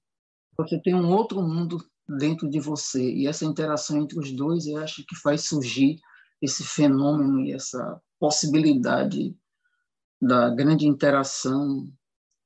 você 0.56 0.80
tem 0.80 0.94
um 0.94 1.10
outro 1.10 1.42
mundo 1.42 1.78
dentro 2.08 2.48
de 2.48 2.60
você. 2.60 3.02
E 3.12 3.26
essa 3.26 3.44
interação 3.44 3.98
entre 3.98 4.18
os 4.18 4.32
dois, 4.32 4.66
eu 4.66 4.78
acho 4.78 5.04
que 5.06 5.16
faz 5.16 5.48
surgir 5.48 5.98
esse 6.40 6.64
fenômeno 6.64 7.40
e 7.40 7.52
essa 7.52 8.00
possibilidade 8.22 9.36
da 10.20 10.48
grande 10.48 10.86
interação 10.86 11.92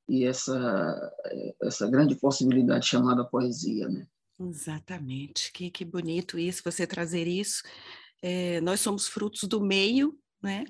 e 0.08 0.24
essa 0.24 1.12
essa 1.60 1.86
grande 1.86 2.16
possibilidade 2.16 2.86
chamada 2.86 3.26
poesia, 3.26 3.86
né? 3.86 4.06
Exatamente. 4.40 5.52
Que, 5.52 5.70
que 5.70 5.84
bonito 5.84 6.38
isso, 6.38 6.62
você 6.64 6.86
trazer 6.86 7.26
isso. 7.26 7.62
É, 8.22 8.58
nós 8.62 8.80
somos 8.80 9.06
frutos 9.06 9.42
do 9.42 9.60
meio, 9.60 10.18
né? 10.42 10.64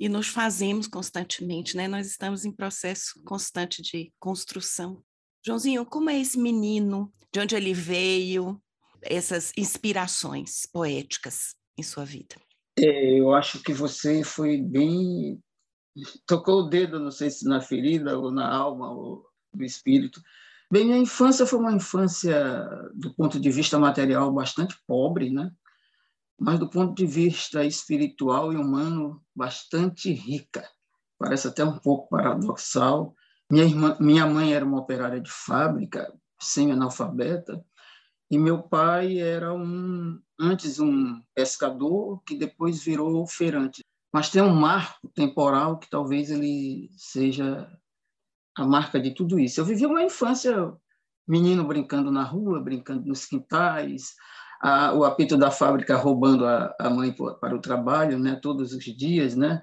E 0.00 0.08
nos 0.08 0.26
fazemos 0.26 0.88
constantemente, 0.88 1.76
né? 1.76 1.86
Nós 1.86 2.08
estamos 2.08 2.44
em 2.44 2.50
processo 2.50 3.22
constante 3.24 3.80
de 3.80 4.12
construção. 4.18 5.04
Joãozinho, 5.46 5.86
como 5.86 6.10
é 6.10 6.18
esse 6.18 6.36
menino? 6.36 7.12
De 7.32 7.38
onde 7.38 7.54
ele 7.54 7.72
veio? 7.72 8.60
Essas 9.02 9.52
inspirações 9.56 10.66
poéticas 10.66 11.54
em 11.78 11.82
sua 11.84 12.04
vida? 12.04 12.34
É, 12.78 13.20
eu 13.20 13.34
acho 13.34 13.62
que 13.62 13.72
você 13.72 14.24
foi 14.24 14.56
bem. 14.58 15.42
tocou 16.26 16.60
o 16.62 16.68
dedo, 16.68 16.98
não 16.98 17.10
sei 17.10 17.30
se 17.30 17.46
na 17.46 17.60
ferida 17.60 18.18
ou 18.18 18.30
na 18.30 18.48
alma 18.48 18.90
ou 18.90 19.26
no 19.54 19.64
espírito. 19.64 20.20
Bem, 20.70 20.86
minha 20.86 20.98
infância 20.98 21.44
foi 21.44 21.58
uma 21.58 21.72
infância, 21.72 22.58
do 22.94 23.14
ponto 23.14 23.38
de 23.38 23.50
vista 23.50 23.78
material, 23.78 24.32
bastante 24.32 24.74
pobre, 24.86 25.30
né? 25.30 25.52
mas 26.42 26.58
do 26.58 26.68
ponto 26.68 26.92
de 26.92 27.06
vista 27.06 27.64
espiritual 27.64 28.52
e 28.52 28.56
humano, 28.56 29.22
bastante 29.34 30.12
rica. 30.12 30.68
Parece 31.16 31.46
até 31.46 31.64
um 31.64 31.78
pouco 31.78 32.08
paradoxal, 32.08 33.14
minha, 33.48 33.64
irmã, 33.64 33.96
minha 34.00 34.26
mãe 34.26 34.52
era 34.52 34.64
uma 34.64 34.80
operária 34.80 35.20
de 35.20 35.30
fábrica, 35.30 36.12
semi-analfabeta, 36.40 37.64
e 38.32 38.38
meu 38.38 38.62
pai 38.62 39.18
era 39.18 39.52
um 39.52 40.18
antes 40.40 40.80
um 40.80 41.20
pescador 41.34 42.22
que 42.24 42.34
depois 42.34 42.82
virou 42.82 43.26
feirante. 43.26 43.82
Mas 44.10 44.30
tem 44.30 44.40
um 44.40 44.54
marco 44.54 45.06
temporal 45.14 45.78
que 45.78 45.90
talvez 45.90 46.30
ele 46.30 46.88
seja 46.96 47.70
a 48.56 48.64
marca 48.64 48.98
de 48.98 49.14
tudo 49.14 49.38
isso. 49.38 49.60
Eu 49.60 49.66
vivi 49.66 49.84
uma 49.84 50.02
infância 50.02 50.72
menino 51.28 51.62
brincando 51.62 52.10
na 52.10 52.22
rua, 52.22 52.58
brincando 52.58 53.06
nos 53.06 53.26
quintais, 53.26 54.14
a, 54.62 54.94
o 54.94 55.04
apito 55.04 55.36
da 55.36 55.50
fábrica 55.50 55.94
roubando 55.94 56.46
a, 56.46 56.74
a 56.80 56.88
mãe 56.88 57.14
para 57.38 57.54
o 57.54 57.60
trabalho, 57.60 58.18
né, 58.18 58.36
todos 58.36 58.72
os 58.72 58.82
dias, 58.82 59.36
né? 59.36 59.62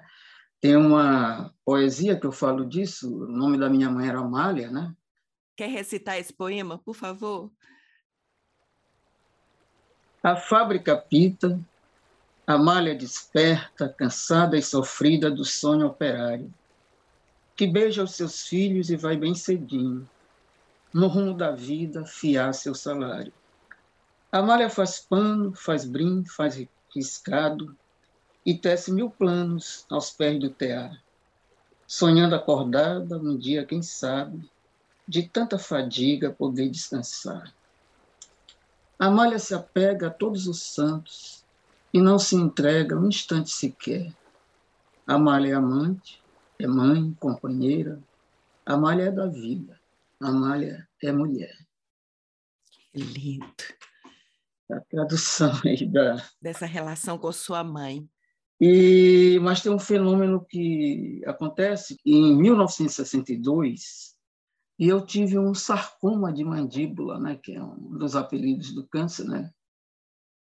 Tem 0.60 0.76
uma 0.76 1.52
poesia 1.64 2.18
que 2.18 2.26
eu 2.26 2.32
falo 2.32 2.64
disso, 2.64 3.24
o 3.24 3.26
nome 3.26 3.58
da 3.58 3.68
minha 3.68 3.90
mãe 3.90 4.08
era 4.08 4.20
Amália, 4.20 4.70
né? 4.70 4.94
Quer 5.56 5.70
recitar 5.70 6.18
esse 6.18 6.32
poema, 6.32 6.78
por 6.78 6.94
favor? 6.94 7.50
A 10.22 10.36
fábrica 10.36 10.98
pita, 10.98 11.58
Amália 12.46 12.94
desperta, 12.94 13.88
cansada 13.88 14.58
e 14.58 14.62
sofrida 14.62 15.30
do 15.30 15.46
sonho 15.46 15.86
operário, 15.86 16.52
que 17.56 17.66
beija 17.66 18.02
os 18.02 18.16
seus 18.16 18.42
filhos 18.42 18.90
e 18.90 18.96
vai 18.96 19.16
bem 19.16 19.34
cedinho, 19.34 20.06
no 20.92 21.06
rumo 21.06 21.32
da 21.32 21.52
vida, 21.52 22.04
fiar 22.04 22.52
seu 22.52 22.74
salário. 22.74 23.32
Amália 24.30 24.68
faz 24.68 24.98
pano, 24.98 25.54
faz 25.54 25.86
brim, 25.86 26.22
faz 26.26 26.62
riscado, 26.94 27.74
e 28.44 28.52
tece 28.52 28.92
mil 28.92 29.10
planos 29.10 29.86
aos 29.88 30.10
pés 30.10 30.38
do 30.38 30.50
tear, 30.50 31.02
sonhando 31.86 32.34
acordada 32.34 33.16
um 33.16 33.38
dia, 33.38 33.64
quem 33.64 33.82
sabe, 33.82 34.46
de 35.08 35.26
tanta 35.26 35.58
fadiga 35.58 36.30
poder 36.30 36.68
descansar. 36.68 37.54
Amália 39.00 39.38
se 39.38 39.54
apega 39.54 40.08
a 40.08 40.10
todos 40.10 40.46
os 40.46 40.62
santos 40.62 41.42
e 41.90 41.98
não 42.02 42.18
se 42.18 42.36
entrega 42.36 42.98
um 42.98 43.08
instante 43.08 43.48
sequer. 43.48 44.14
Amália 45.06 45.54
é 45.54 45.56
amante, 45.56 46.22
é 46.58 46.66
mãe, 46.66 47.16
companheira. 47.18 47.98
Amália 48.66 49.04
é 49.04 49.10
da 49.10 49.26
vida. 49.26 49.80
Amália 50.20 50.86
é 51.02 51.10
mulher. 51.12 51.56
Que 52.92 53.00
lindo. 53.00 53.46
A 54.70 54.80
tradução 54.80 55.50
aí 55.64 55.86
da... 55.86 56.22
Dessa 56.38 56.66
relação 56.66 57.16
com 57.16 57.32
sua 57.32 57.64
mãe. 57.64 58.06
E, 58.60 59.38
mas 59.40 59.62
tem 59.62 59.72
um 59.72 59.78
fenômeno 59.78 60.44
que 60.44 61.22
acontece 61.24 61.98
em 62.04 62.36
1962, 62.36 64.14
e 64.80 64.88
eu 64.88 65.04
tive 65.04 65.38
um 65.38 65.54
sarcoma 65.54 66.32
de 66.32 66.42
mandíbula, 66.42 67.20
né, 67.20 67.38
que 67.40 67.52
é 67.52 67.62
um 67.62 67.98
dos 67.98 68.16
apelidos 68.16 68.74
do 68.74 68.88
câncer, 68.88 69.24
né, 69.26 69.52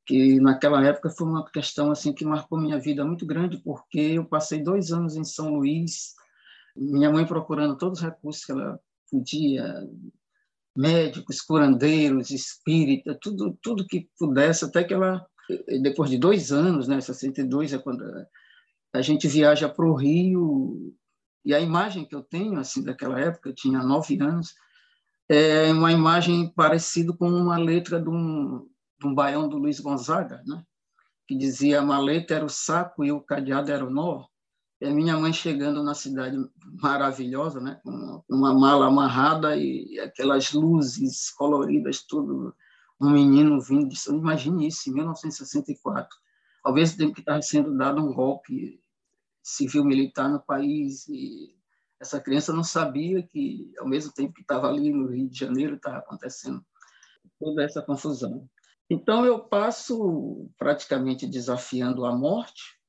que 0.08 0.40
naquela 0.40 0.84
época 0.84 1.12
foi 1.12 1.28
uma 1.28 1.46
questão 1.52 1.92
assim 1.92 2.12
que 2.12 2.26
marcou 2.26 2.60
minha 2.60 2.80
vida 2.80 3.06
muito 3.06 3.28
grande, 3.28 3.62
porque 3.64 4.00
eu 4.00 4.26
passei 4.26 4.64
dois 4.64 4.92
anos 4.92 5.16
em 5.16 5.24
São 5.24 5.54
Luís, 5.54 6.16
minha 6.76 7.12
mãe 7.12 7.28
procurando 7.28 7.78
todos 7.78 8.00
os 8.00 8.06
recursos 8.06 8.44
que 8.44 8.52
ela 8.52 8.80
podia, 9.12 9.72
médicos, 10.76 11.40
curandeiros, 11.40 12.32
espírita, 12.32 13.16
tudo, 13.22 13.56
tudo 13.62 13.86
que 13.86 14.10
pudesse, 14.18 14.66
até 14.66 14.84
que 14.84 14.96
ela 14.96 15.24
depois 15.84 16.10
de 16.10 16.18
dois 16.18 16.52
anos, 16.52 16.88
né, 16.88 17.00
62 17.00 17.74
é 17.74 17.78
quando 17.78 18.04
a 18.94 19.02
gente 19.02 19.28
viaja 19.28 19.70
para 19.70 19.86
o 19.86 19.94
Rio, 19.94 20.96
e 21.46 21.54
a 21.54 21.60
imagem 21.60 22.06
que 22.06 22.16
eu 22.16 22.22
tenho 22.22 22.60
assim 22.60 22.84
daquela 22.84 23.20
época, 23.20 23.50
eu 23.50 23.56
tinha 23.56 23.84
nove 23.84 24.20
anos, 24.22 24.54
é 25.30 25.72
uma 25.72 25.92
imagem 25.92 26.50
parecida 26.54 27.14
com 27.14 27.28
uma 27.28 27.58
letra 27.58 28.02
de 28.02 28.10
um, 28.10 28.68
de 29.00 29.08
um 29.08 29.14
baião 29.14 29.48
do 29.48 29.58
Luiz 29.58 29.80
Gonzaga, 29.80 30.42
né? 30.46 30.64
que 31.26 31.36
dizia 31.36 31.80
a 31.80 31.86
maleta 31.86 32.36
era 32.36 32.46
o 32.46 32.50
saco 32.50 33.04
e 33.04 33.12
o 33.12 33.22
cadeado 33.22 33.72
era 33.72 33.86
o 33.86 33.90
nó. 33.90 34.26
E 34.82 34.86
a 34.86 34.92
minha 34.92 35.18
mãe 35.18 35.32
chegando 35.32 35.82
na 35.82 35.94
cidade 35.94 36.38
maravilhosa, 36.82 37.62
né? 37.62 37.80
com 37.84 38.22
uma 38.30 38.54
mala 38.54 38.88
amarrada 38.88 39.56
e 39.56 40.00
aquelas 40.00 40.52
luzes 40.52 41.30
coloridas, 41.32 42.04
tudo 42.04 42.54
um 43.02 43.10
menino 43.10 43.60
vindo 43.62 43.88
de 43.90 43.98
imagine 44.10 44.68
isso, 44.68 44.90
em 44.90 44.94
1964, 44.94 46.16
ao 46.64 46.74
mesmo 46.74 46.98
tempo 46.98 47.14
que 47.14 47.20
estava 47.20 47.42
sendo 47.42 47.76
dado 47.76 48.02
um 48.02 48.14
golpe 48.14 48.83
civil-militar 49.44 50.30
no 50.30 50.40
país, 50.40 51.08
e 51.10 51.54
essa 52.00 52.20
criança 52.20 52.54
não 52.54 52.64
sabia 52.64 53.22
que, 53.22 53.72
ao 53.78 53.88
mesmo 53.88 54.12
tempo 54.14 54.34
que 54.34 54.42
estava 54.42 54.68
ali 54.68 54.92
no 54.92 55.08
Rio 55.08 55.30
de 55.30 55.38
Janeiro, 55.38 55.76
estava 55.76 55.98
acontecendo 55.98 56.66
toda 57.40 57.64
essa 57.64 57.82
confusão. 57.82 58.48
Então, 58.90 59.26
eu 59.26 59.40
passo 59.40 60.50
praticamente 60.58 61.28
desafiando 61.28 62.06
a 62.06 62.16
morte, 62.16 62.80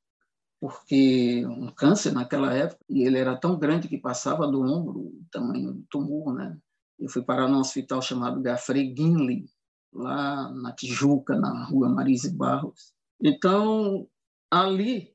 porque 0.60 1.44
um 1.46 1.72
câncer 1.72 2.12
naquela 2.12 2.52
época, 2.54 2.80
e 2.88 3.02
ele 3.02 3.18
era 3.18 3.36
tão 3.36 3.58
grande 3.58 3.88
que 3.88 3.98
passava 3.98 4.46
do 4.46 4.62
ombro, 4.62 5.00
o 5.00 5.26
tamanho 5.30 5.74
do 5.74 5.84
tumor, 5.90 6.34
né? 6.34 6.56
Eu 6.98 7.08
fui 7.08 7.22
parar 7.22 7.48
num 7.48 7.58
hospital 7.58 8.00
chamado 8.00 8.40
Gaffrey 8.40 8.94
Ginley, 8.96 9.46
lá 9.92 10.50
na 10.52 10.72
Tijuca, 10.72 11.36
na 11.36 11.64
rua 11.66 11.88
Marise 11.88 12.36
Barros. 12.36 12.92
Então, 13.22 14.08
ali, 14.50 15.13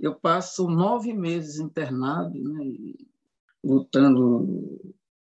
eu 0.00 0.14
passo 0.14 0.68
nove 0.68 1.12
meses 1.12 1.58
internado, 1.58 2.36
né, 2.42 2.64
lutando 3.62 4.46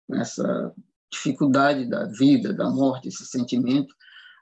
com 0.07 0.17
essa 0.17 0.73
dificuldade 1.11 1.89
da 1.89 2.07
vida, 2.07 2.53
da 2.53 2.71
morte, 2.71 3.09
esse 3.09 3.27
sentimento, 3.27 3.95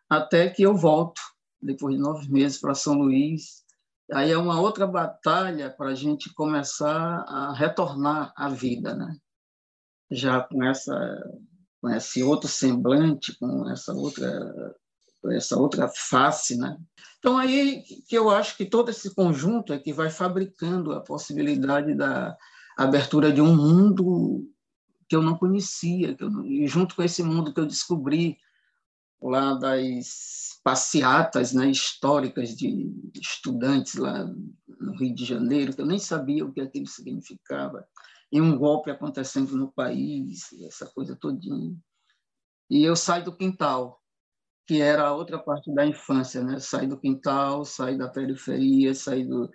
até 0.08 0.48
que 0.48 0.62
eu 0.62 0.76
volto, 0.76 1.20
depois 1.60 1.96
de 1.96 2.00
nove 2.00 2.30
meses, 2.30 2.60
para 2.60 2.74
São 2.74 2.94
Luís. 2.94 3.64
Aí 4.12 4.30
é 4.30 4.38
uma 4.38 4.60
outra 4.60 4.86
batalha 4.86 5.70
para 5.70 5.90
a 5.90 5.94
gente 5.94 6.32
começar 6.34 7.24
a 7.26 7.52
retornar 7.52 8.32
à 8.36 8.48
vida, 8.48 8.94
né? 8.94 9.16
já 10.10 10.42
com, 10.42 10.62
essa, 10.64 10.94
com 11.80 11.90
esse 11.90 12.22
outro 12.22 12.48
semblante, 12.48 13.36
com 13.38 13.68
essa 13.70 13.92
outra, 13.92 14.74
essa 15.32 15.58
outra 15.58 15.88
face. 15.88 16.56
Né? 16.56 16.76
Então, 17.18 17.38
aí 17.38 17.82
que 18.08 18.16
eu 18.16 18.30
acho 18.30 18.56
que 18.56 18.64
todo 18.64 18.90
esse 18.90 19.14
conjunto 19.14 19.72
é 19.72 19.78
que 19.78 19.92
vai 19.92 20.10
fabricando 20.10 20.92
a 20.92 21.00
possibilidade 21.00 21.94
da 21.94 22.36
abertura 22.76 23.32
de 23.32 23.40
um 23.40 23.54
mundo 23.54 24.48
que 25.08 25.16
eu 25.16 25.22
não 25.22 25.36
conhecia, 25.36 26.14
que 26.14 26.24
eu, 26.24 26.44
e 26.44 26.66
junto 26.66 26.94
com 26.94 27.02
esse 27.02 27.22
mundo 27.22 27.52
que 27.52 27.60
eu 27.60 27.66
descobri 27.66 28.38
lá 29.20 29.54
das 29.54 30.60
passeatas 30.62 31.52
né, 31.52 31.70
históricas 31.70 32.54
de 32.54 32.92
estudantes 33.14 33.94
lá 33.94 34.24
no 34.80 34.96
Rio 34.96 35.14
de 35.14 35.24
Janeiro, 35.24 35.74
que 35.74 35.80
eu 35.80 35.86
nem 35.86 35.98
sabia 35.98 36.44
o 36.44 36.52
que 36.52 36.60
aquilo 36.60 36.86
significava, 36.86 37.86
e 38.30 38.40
um 38.40 38.58
golpe 38.58 38.90
acontecendo 38.90 39.56
no 39.56 39.72
país, 39.72 40.52
essa 40.64 40.86
coisa 40.86 41.16
todinha. 41.16 41.74
E 42.68 42.82
eu 42.82 42.96
saio 42.96 43.24
do 43.24 43.36
quintal, 43.36 44.02
que 44.66 44.80
era 44.80 45.06
a 45.06 45.14
outra 45.14 45.38
parte 45.38 45.72
da 45.72 45.86
infância, 45.86 46.42
né? 46.42 46.58
Sair 46.58 46.88
do 46.88 46.98
quintal, 46.98 47.64
sair 47.64 47.96
da 47.96 48.08
periferia, 48.08 48.94
sair 48.94 49.24
do, 49.24 49.50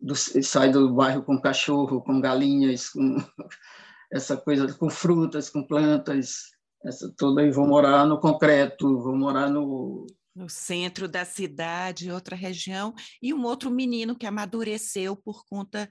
do, 0.00 0.14
sair 0.14 0.70
do 0.70 0.94
bairro 0.94 1.22
com 1.22 1.40
cachorro, 1.40 2.02
com 2.02 2.20
galinhas, 2.20 2.90
com 2.90 3.16
essa 4.12 4.36
coisa 4.36 4.72
com 4.74 4.88
frutas, 4.88 5.50
com 5.50 5.66
plantas, 5.66 6.52
essa 6.84 7.12
toda 7.16 7.40
aí 7.42 7.50
vou 7.50 7.66
morar 7.66 8.06
no 8.06 8.20
concreto, 8.20 9.00
vou 9.00 9.16
morar 9.16 9.50
no 9.50 10.06
no 10.34 10.48
centro 10.48 11.06
da 11.06 11.24
cidade, 11.24 12.10
outra 12.10 12.34
região, 12.34 12.92
e 13.22 13.32
um 13.32 13.44
outro 13.44 13.70
menino 13.70 14.16
que 14.16 14.26
amadureceu 14.26 15.14
por 15.14 15.44
conta 15.46 15.88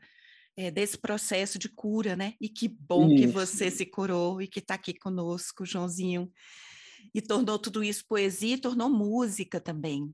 é, 0.57 0.69
desse 0.69 0.97
processo 0.97 1.57
de 1.57 1.69
cura, 1.69 2.15
né? 2.15 2.33
E 2.41 2.49
que 2.49 2.67
bom 2.67 3.09
isso. 3.09 3.15
que 3.15 3.27
você 3.27 3.71
se 3.71 3.85
curou 3.85 4.41
e 4.41 4.47
que 4.47 4.59
está 4.59 4.75
aqui 4.75 4.93
conosco, 4.93 5.65
Joãozinho. 5.65 6.29
E 7.13 7.21
tornou 7.21 7.57
tudo 7.57 7.83
isso 7.83 8.05
poesia 8.07 8.55
e 8.55 8.61
tornou 8.61 8.89
música 8.89 9.59
também. 9.59 10.13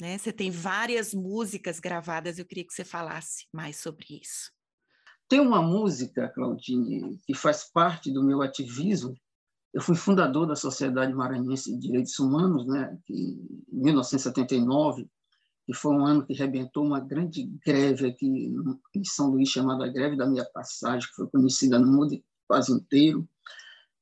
Né? 0.00 0.18
Você 0.18 0.32
tem 0.32 0.50
várias 0.50 1.14
músicas 1.14 1.78
gravadas, 1.78 2.38
eu 2.38 2.44
queria 2.44 2.66
que 2.66 2.72
você 2.72 2.84
falasse 2.84 3.46
mais 3.52 3.76
sobre 3.76 4.20
isso. 4.20 4.52
Tem 5.28 5.40
uma 5.40 5.62
música, 5.62 6.28
Claudine, 6.28 7.18
que 7.26 7.34
faz 7.34 7.64
parte 7.72 8.12
do 8.12 8.22
meu 8.22 8.42
ativismo. 8.42 9.14
Eu 9.72 9.80
fui 9.80 9.96
fundador 9.96 10.46
da 10.46 10.54
Sociedade 10.54 11.12
Maranhense 11.12 11.72
de 11.72 11.78
Direitos 11.78 12.18
Humanos, 12.18 12.66
né, 12.66 12.96
em 13.08 13.48
1979, 13.72 15.08
que 15.66 15.72
foi 15.72 15.94
um 15.94 16.06
ano 16.06 16.26
que 16.26 16.34
rebentou 16.34 16.84
uma 16.84 17.00
grande 17.00 17.44
greve 17.64 18.06
aqui 18.06 18.26
em 18.94 19.04
São 19.04 19.30
Luís, 19.30 19.48
chamada 19.48 19.88
Greve 19.88 20.16
da 20.16 20.26
Minha 20.26 20.44
Passagem, 20.44 21.08
que 21.08 21.14
foi 21.14 21.26
conhecida 21.28 21.78
no 21.78 21.90
mundo 21.90 22.22
quase 22.46 22.70
inteiro. 22.72 23.26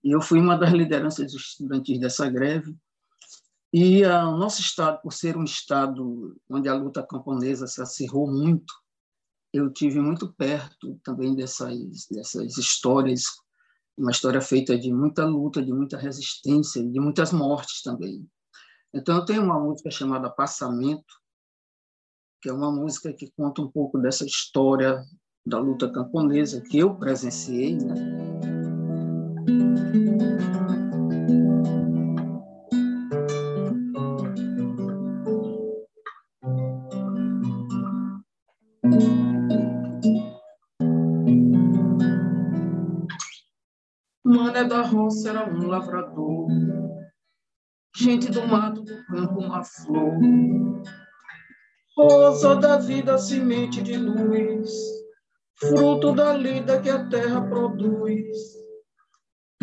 E 0.04 0.11
eu 0.11 0.21
fui 0.21 0.40
uma 0.40 0.56
das 0.56 0.73
lideranças 0.73 1.32
estudantis 1.32 1.99
dessa 1.99 2.28
greve. 2.28 2.76
E 3.73 4.04
uh, 4.04 4.28
o 4.28 4.37
nosso 4.37 4.61
estado, 4.61 5.00
por 5.00 5.12
ser 5.12 5.37
um 5.37 5.44
estado 5.44 6.37
onde 6.50 6.68
a 6.68 6.75
luta 6.75 7.06
camponesa 7.06 7.66
se 7.66 7.80
acirrou 7.80 8.30
muito, 8.30 8.73
eu 9.52 9.71
tive 9.71 10.00
muito 10.00 10.32
perto 10.32 10.99
também 11.04 11.35
dessas, 11.35 12.06
dessas 12.11 12.56
histórias, 12.56 13.25
uma 13.97 14.11
história 14.11 14.40
feita 14.40 14.78
de 14.78 14.92
muita 14.92 15.25
luta, 15.25 15.62
de 15.62 15.73
muita 15.73 15.99
resistência, 15.99 16.82
de 16.82 17.00
muitas 17.00 17.32
mortes 17.32 17.82
também. 17.82 18.26
Então, 18.95 19.17
eu 19.17 19.25
tenho 19.25 19.43
uma 19.43 19.58
música 19.60 19.91
chamada 19.91 20.30
Passamento, 20.30 21.15
que 22.43 22.49
é 22.49 22.52
uma 22.52 22.73
música 22.73 23.12
que 23.12 23.30
conta 23.36 23.62
um 23.62 23.71
pouco 23.71 23.99
dessa 23.99 24.25
história 24.25 25.02
da 25.47 25.58
luta 25.58 25.91
camponesa 25.91 26.60
que 26.60 26.78
eu 26.78 26.95
presenciei. 26.95 27.76
Né? 27.76 28.22
Mané 44.25 44.65
da 44.65 44.82
roça 44.82 45.30
era 45.30 45.49
um 45.49 45.67
lavrador, 45.67 46.47
gente 47.97 48.30
do 48.30 48.47
mato 48.47 48.82
do 48.82 49.06
campo 49.06 49.41
uma 49.41 49.65
flor, 49.65 50.19
rosa 51.97 52.56
da 52.56 52.78
vida, 52.78 53.17
semente 53.17 53.82
de 53.82 53.97
luz, 53.97 54.71
fruto 55.56 56.13
da 56.15 56.35
lida 56.35 56.80
que 56.80 56.91
a 56.91 57.08
terra 57.08 57.41
produz. 57.41 58.61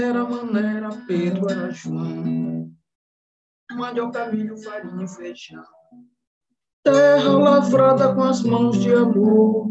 Era 0.01 0.23
maneira, 0.23 0.87
Pedro 1.05 1.49
era 1.51 1.71
João, 1.71 2.71
mandioca, 3.73 4.31
milho, 4.31 4.57
farinha 4.57 5.03
e 5.03 5.07
feijão. 5.09 5.61
Terra 6.85 7.29
lavrada 7.31 8.15
com 8.15 8.23
as 8.23 8.41
mãos 8.41 8.79
de 8.79 8.93
amor, 8.93 9.69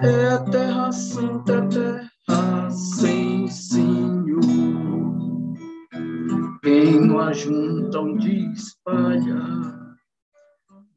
é 0.00 0.30
a 0.30 0.44
terra 0.46 0.90
santa, 0.90 1.52
é 1.52 1.68
terra 1.68 2.70
sem 2.70 3.46
senhor. 3.46 4.40
Quem 6.64 7.00
não 7.00 7.20
ajunta 7.20 8.00
onde 8.00 8.52
espalha, 8.52 9.38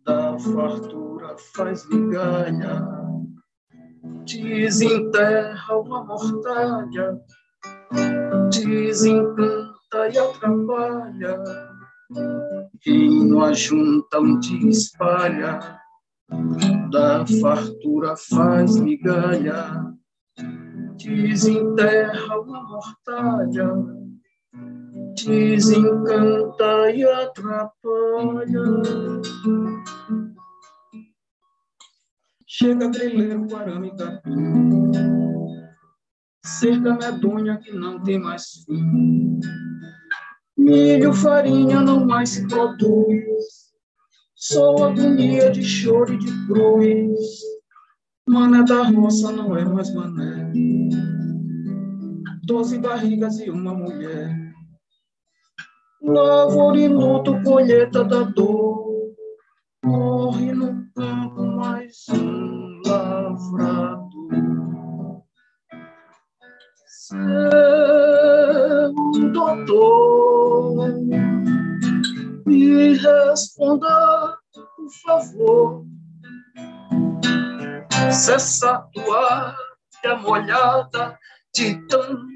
da 0.03 0.39
fartura 0.39 1.37
faz 1.53 1.87
migalha, 1.87 2.81
desenterra 4.25 5.77
uma 5.77 6.03
mortalha, 6.03 7.21
desencanta 8.49 10.09
e 10.13 10.17
atrapalha. 10.17 11.43
Quem 12.81 13.27
não 13.27 13.41
ajunta 13.43 14.19
onde 14.19 14.67
espalha, 14.69 15.59
da 16.91 17.25
fartura 17.41 18.15
faz 18.15 18.79
migalha, 18.79 19.93
desenterra 20.97 22.39
uma 22.39 22.63
mortalha, 22.63 23.71
desencanta 25.25 26.91
e 26.91 27.03
atrapalha. 27.03 28.63
Chega 32.47 32.87
greleiro, 32.87 33.47
guarame 33.47 33.87
e 33.87 33.95
capim, 33.95 35.32
cerca 36.45 36.95
medonha 36.95 37.57
que 37.57 37.71
não 37.71 38.01
tem 38.01 38.19
mais 38.19 38.63
fim. 38.65 39.39
Milho, 40.57 41.13
farinha 41.13 41.81
não 41.81 42.05
mais 42.05 42.29
se 42.29 42.47
produz, 42.47 43.73
só 44.35 44.85
agonia 44.85 45.49
de 45.49 45.63
choro 45.63 46.13
e 46.13 46.17
de 46.17 46.47
cruz. 46.47 47.19
Mané 48.27 48.63
da 48.63 48.83
roça 48.83 49.31
não 49.31 49.57
é 49.57 49.65
mais 49.65 49.93
mané, 49.93 50.51
doze 52.43 52.77
barrigas 52.77 53.39
e 53.39 53.49
uma 53.49 53.73
mulher. 53.73 54.53
Lavoura 56.01 56.77
e 56.77 56.87
luto, 56.87 57.41
colheita 57.43 58.03
da 58.03 58.23
dor, 58.23 59.13
morre 59.83 60.53
no 60.53 60.85
campo 60.93 61.43
mais 61.43 62.05
um 62.09 62.32
doutor, 69.65 70.93
me 72.45 72.93
responda, 72.93 74.37
por 74.53 74.89
favor. 75.03 75.85
Se 78.11 78.33
essa 78.33 78.79
toalha 78.93 80.17
molhada, 80.21 81.17
de 81.55 81.75
tanto 81.87 82.27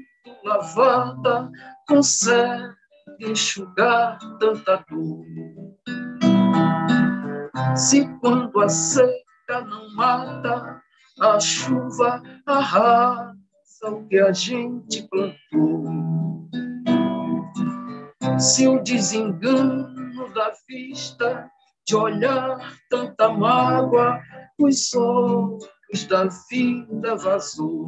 lavada, 0.44 1.50
consegue 1.86 2.74
enxugar 3.20 4.18
tanta 4.38 4.84
dor. 4.90 5.24
Se 7.76 8.08
quando 8.20 8.60
a 8.60 8.68
seca 8.68 9.60
não 9.66 9.94
mata, 9.94 10.80
a 11.20 11.40
chuva 11.40 12.22
arrasa 12.46 13.34
o 13.84 14.06
que 14.08 14.18
a 14.18 14.32
gente 14.32 15.08
plantou. 15.08 16.08
Se 18.38 18.68
o 18.68 18.80
desengano 18.82 20.32
da 20.32 20.52
vista 20.68 21.50
de 21.86 21.96
olhar 21.96 22.72
tanta 22.88 23.28
mágoa, 23.28 24.20
os 24.60 24.94
olhos 24.94 26.04
da 26.08 26.28
vida 26.48 27.16
vazou. 27.16 27.86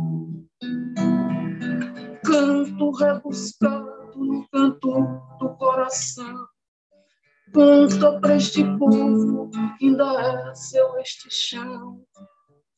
canto 2.25 2.91
rebuscado 2.93 4.17
no 4.17 4.49
canto 4.51 4.91
do 5.39 5.49
coração. 5.57 6.35
Conta 7.53 8.21
para 8.21 8.37
este 8.37 8.65
povo 8.77 9.51
que 9.51 9.87
ainda 9.87 10.51
é 10.51 10.55
seu 10.55 10.99
este 10.99 11.29
chão. 11.31 12.03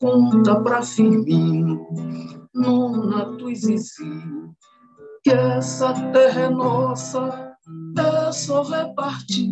Conta 0.00 0.60
para 0.60 0.82
Firmino, 0.82 1.86
Nona 2.54 3.36
Tuizizi, 3.36 4.22
que 5.22 5.30
essa 5.30 5.92
terra 6.12 6.40
é 6.40 6.50
nossa, 6.50 7.51
é 7.96 8.32
só 8.32 8.62
repartir. 8.62 9.50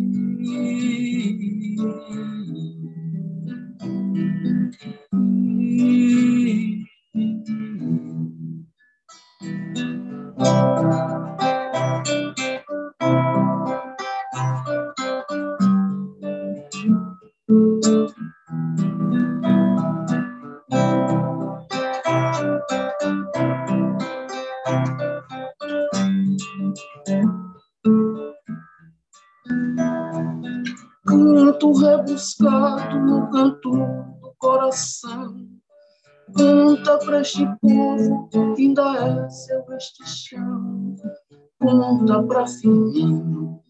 Firmino, 42.59 43.63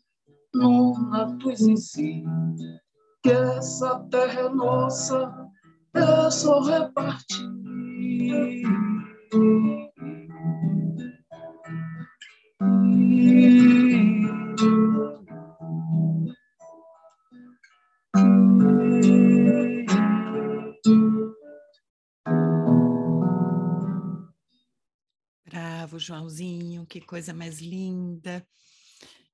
nona 0.54 1.38
Tuizizi, 1.38 2.24
que 3.22 3.30
essa 3.30 4.00
terra 4.10 4.42
é 4.42 4.50
nossa, 4.50 5.48
é 5.94 6.30
só 6.32 6.62
repartir. 6.62 7.52
Joãozinho, 26.00 26.86
que 26.86 27.02
coisa 27.02 27.34
mais 27.34 27.60
linda. 27.60 28.46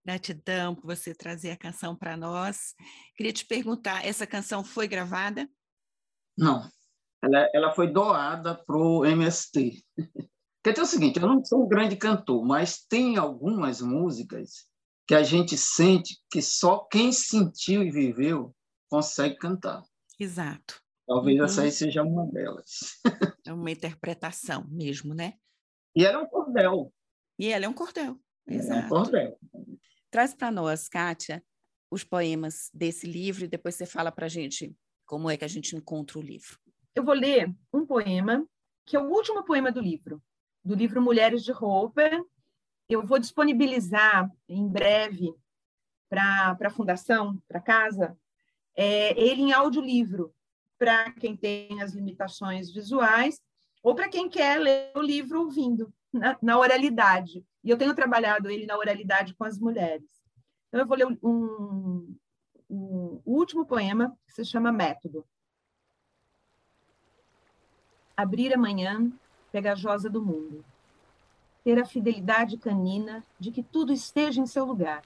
Gratidão 0.06 0.74
por 0.74 0.86
você 0.86 1.14
trazer 1.14 1.52
a 1.52 1.58
canção 1.58 1.96
para 1.96 2.16
nós. 2.16 2.74
Queria 3.16 3.34
te 3.34 3.46
perguntar, 3.46 4.06
essa 4.06 4.26
canção 4.26 4.64
foi 4.64 4.88
gravada? 4.88 5.50
Não, 6.38 6.70
ela, 7.22 7.50
ela 7.54 7.72
foi 7.74 7.92
doada 7.92 8.56
para 8.56 8.78
o 8.78 9.06
MST. 9.06 9.84
Quer 10.64 10.72
dizer 10.72 10.84
o 10.84 10.86
seguinte, 10.86 11.20
eu 11.20 11.28
não 11.28 11.44
sou 11.44 11.66
um 11.66 11.68
grande 11.68 11.96
cantor, 11.96 12.46
mas 12.46 12.86
tem 12.86 13.18
algumas 13.18 13.82
músicas 13.82 14.66
que 15.08 15.16
a 15.16 15.24
gente 15.24 15.58
sente 15.58 16.18
que 16.30 16.42
só 16.42 16.80
quem 16.92 17.12
sentiu 17.12 17.82
e 17.82 17.90
viveu 17.90 18.54
consegue 18.90 19.38
cantar. 19.38 19.82
Exato. 20.20 20.82
Talvez 21.08 21.40
uhum. 21.40 21.46
essa 21.46 21.62
aí 21.62 21.72
seja 21.72 22.04
uma 22.04 22.26
delas. 22.26 23.00
É 23.48 23.54
uma 23.54 23.72
interpretação 23.72 24.68
mesmo, 24.70 25.14
né? 25.14 25.36
E 25.98 26.06
ela 26.06 26.20
é 26.20 26.22
um 26.22 26.28
cordel. 26.28 26.94
E 27.40 27.48
ela 27.48 27.66
é 27.66 27.68
um 27.68 27.74
cordel. 27.74 28.20
Exato. 28.46 28.82
É 28.82 28.86
um 28.86 28.88
cordel. 28.88 29.40
Traz 30.12 30.32
para 30.36 30.52
nós, 30.52 30.88
Kátia, 30.88 31.44
os 31.90 32.04
poemas 32.04 32.70
desse 32.72 33.08
livro 33.08 33.46
e 33.46 33.48
depois 33.48 33.74
você 33.74 33.88
fala 33.88 34.12
para 34.12 34.28
a 34.28 34.30
gente 34.30 34.78
como 35.08 35.28
é 35.28 35.36
que 35.36 35.44
a 35.44 35.48
gente 35.48 35.76
encontra 35.76 36.20
o 36.20 36.22
livro. 36.22 36.60
Eu 36.94 37.04
vou 37.04 37.16
ler 37.16 37.52
um 37.74 37.84
poema, 37.84 38.48
que 38.86 38.96
é 38.96 39.00
o 39.00 39.10
último 39.10 39.44
poema 39.44 39.72
do 39.72 39.82
livro, 39.82 40.22
do 40.64 40.76
livro 40.76 41.02
Mulheres 41.02 41.44
de 41.44 41.52
Roupa. 41.52 42.04
Eu 42.88 43.04
vou 43.04 43.18
disponibilizar 43.18 44.32
em 44.48 44.68
breve 44.68 45.34
para 46.08 46.56
a 46.62 46.70
fundação, 46.70 47.42
para 47.48 47.60
casa, 47.60 48.16
é, 48.76 49.20
ele 49.20 49.42
em 49.42 49.52
audiolivro, 49.52 50.32
para 50.78 51.12
quem 51.14 51.36
tem 51.36 51.82
as 51.82 51.94
limitações 51.94 52.72
visuais 52.72 53.42
ou 53.88 53.96
para 53.96 54.10
quem 54.10 54.28
quer 54.28 54.60
ler 54.60 54.92
o 54.94 55.02
livro 55.02 55.40
ouvindo, 55.40 55.94
na, 56.12 56.38
na, 56.42 56.60
oralidade. 56.60 57.42
E 57.64 57.70
eu 57.70 57.78
tenho 57.78 57.96
trabalhado 57.96 58.50
ele 58.50 58.66
na 58.66 58.78
oralidade 58.78 59.34
com 59.34 59.46
as 59.46 59.58
mulheres. 59.58 60.04
Então, 60.68 60.82
eu 60.82 60.86
vou 60.86 60.98
ler 60.98 61.08
um, 61.24 62.14
um, 62.70 63.22
último 63.26 63.66
poema, 63.66 64.14
que 64.26 64.34
se 64.34 64.44
chama 64.44 64.74
Método. 64.74 65.26
Abrir 68.18 68.54
a 68.54 68.58
manhã 68.58 69.10
pegajosa 69.54 70.10
do 70.10 70.22
mundo. 70.22 70.66
Ter 71.64 71.80
a 71.80 71.86
fidelidade 71.86 72.58
canina 72.58 73.24
de 73.40 73.52
que 73.52 73.64
tudo 73.64 73.94
esteja 73.94 74.42
em 74.42 74.46
seu 74.46 74.66
lugar. 74.66 75.02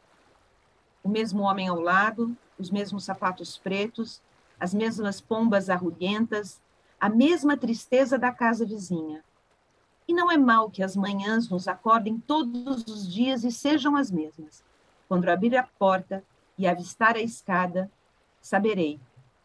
O 1.03 1.09
mesmo 1.09 1.43
homem 1.43 1.67
ao 1.67 1.79
lado, 1.79 2.35
os 2.57 2.71
mesmos 2.71 3.03
sapatos 3.03 3.59
pretos, 3.59 4.23
as 4.59 4.73
mesmas 4.73 5.21
pombas 5.21 5.69
arruguentas, 5.69 6.59
a 7.01 7.09
mesma 7.09 7.57
tristeza 7.57 8.15
da 8.15 8.31
casa 8.31 8.63
vizinha. 8.63 9.23
E 10.07 10.13
não 10.13 10.31
é 10.31 10.37
mal 10.37 10.69
que 10.69 10.83
as 10.83 10.95
manhãs 10.95 11.49
nos 11.49 11.67
acordem 11.67 12.19
todos 12.19 12.85
os 12.85 13.11
dias 13.11 13.43
e 13.43 13.51
sejam 13.51 13.95
as 13.95 14.11
mesmas. 14.11 14.63
Quando 15.07 15.27
abrir 15.27 15.57
a 15.57 15.63
porta 15.63 16.23
e 16.55 16.67
avistar 16.67 17.15
a 17.15 17.19
escada, 17.19 17.91
saberei 18.39 18.99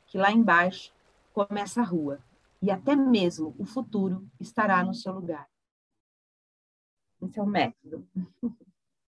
que 0.07 0.19
lá 0.19 0.31
embaixo 0.31 0.93
começa 1.33 1.81
a 1.81 1.85
rua 1.85 2.21
e 2.61 2.71
até 2.71 2.95
mesmo 2.95 3.55
o 3.59 3.65
futuro 3.65 4.29
estará 4.39 4.85
no 4.85 4.93
seu 4.93 5.15
lugar. 5.15 5.49
Esse 7.23 7.39
é 7.39 7.43
o 7.43 7.47
método. 7.47 8.07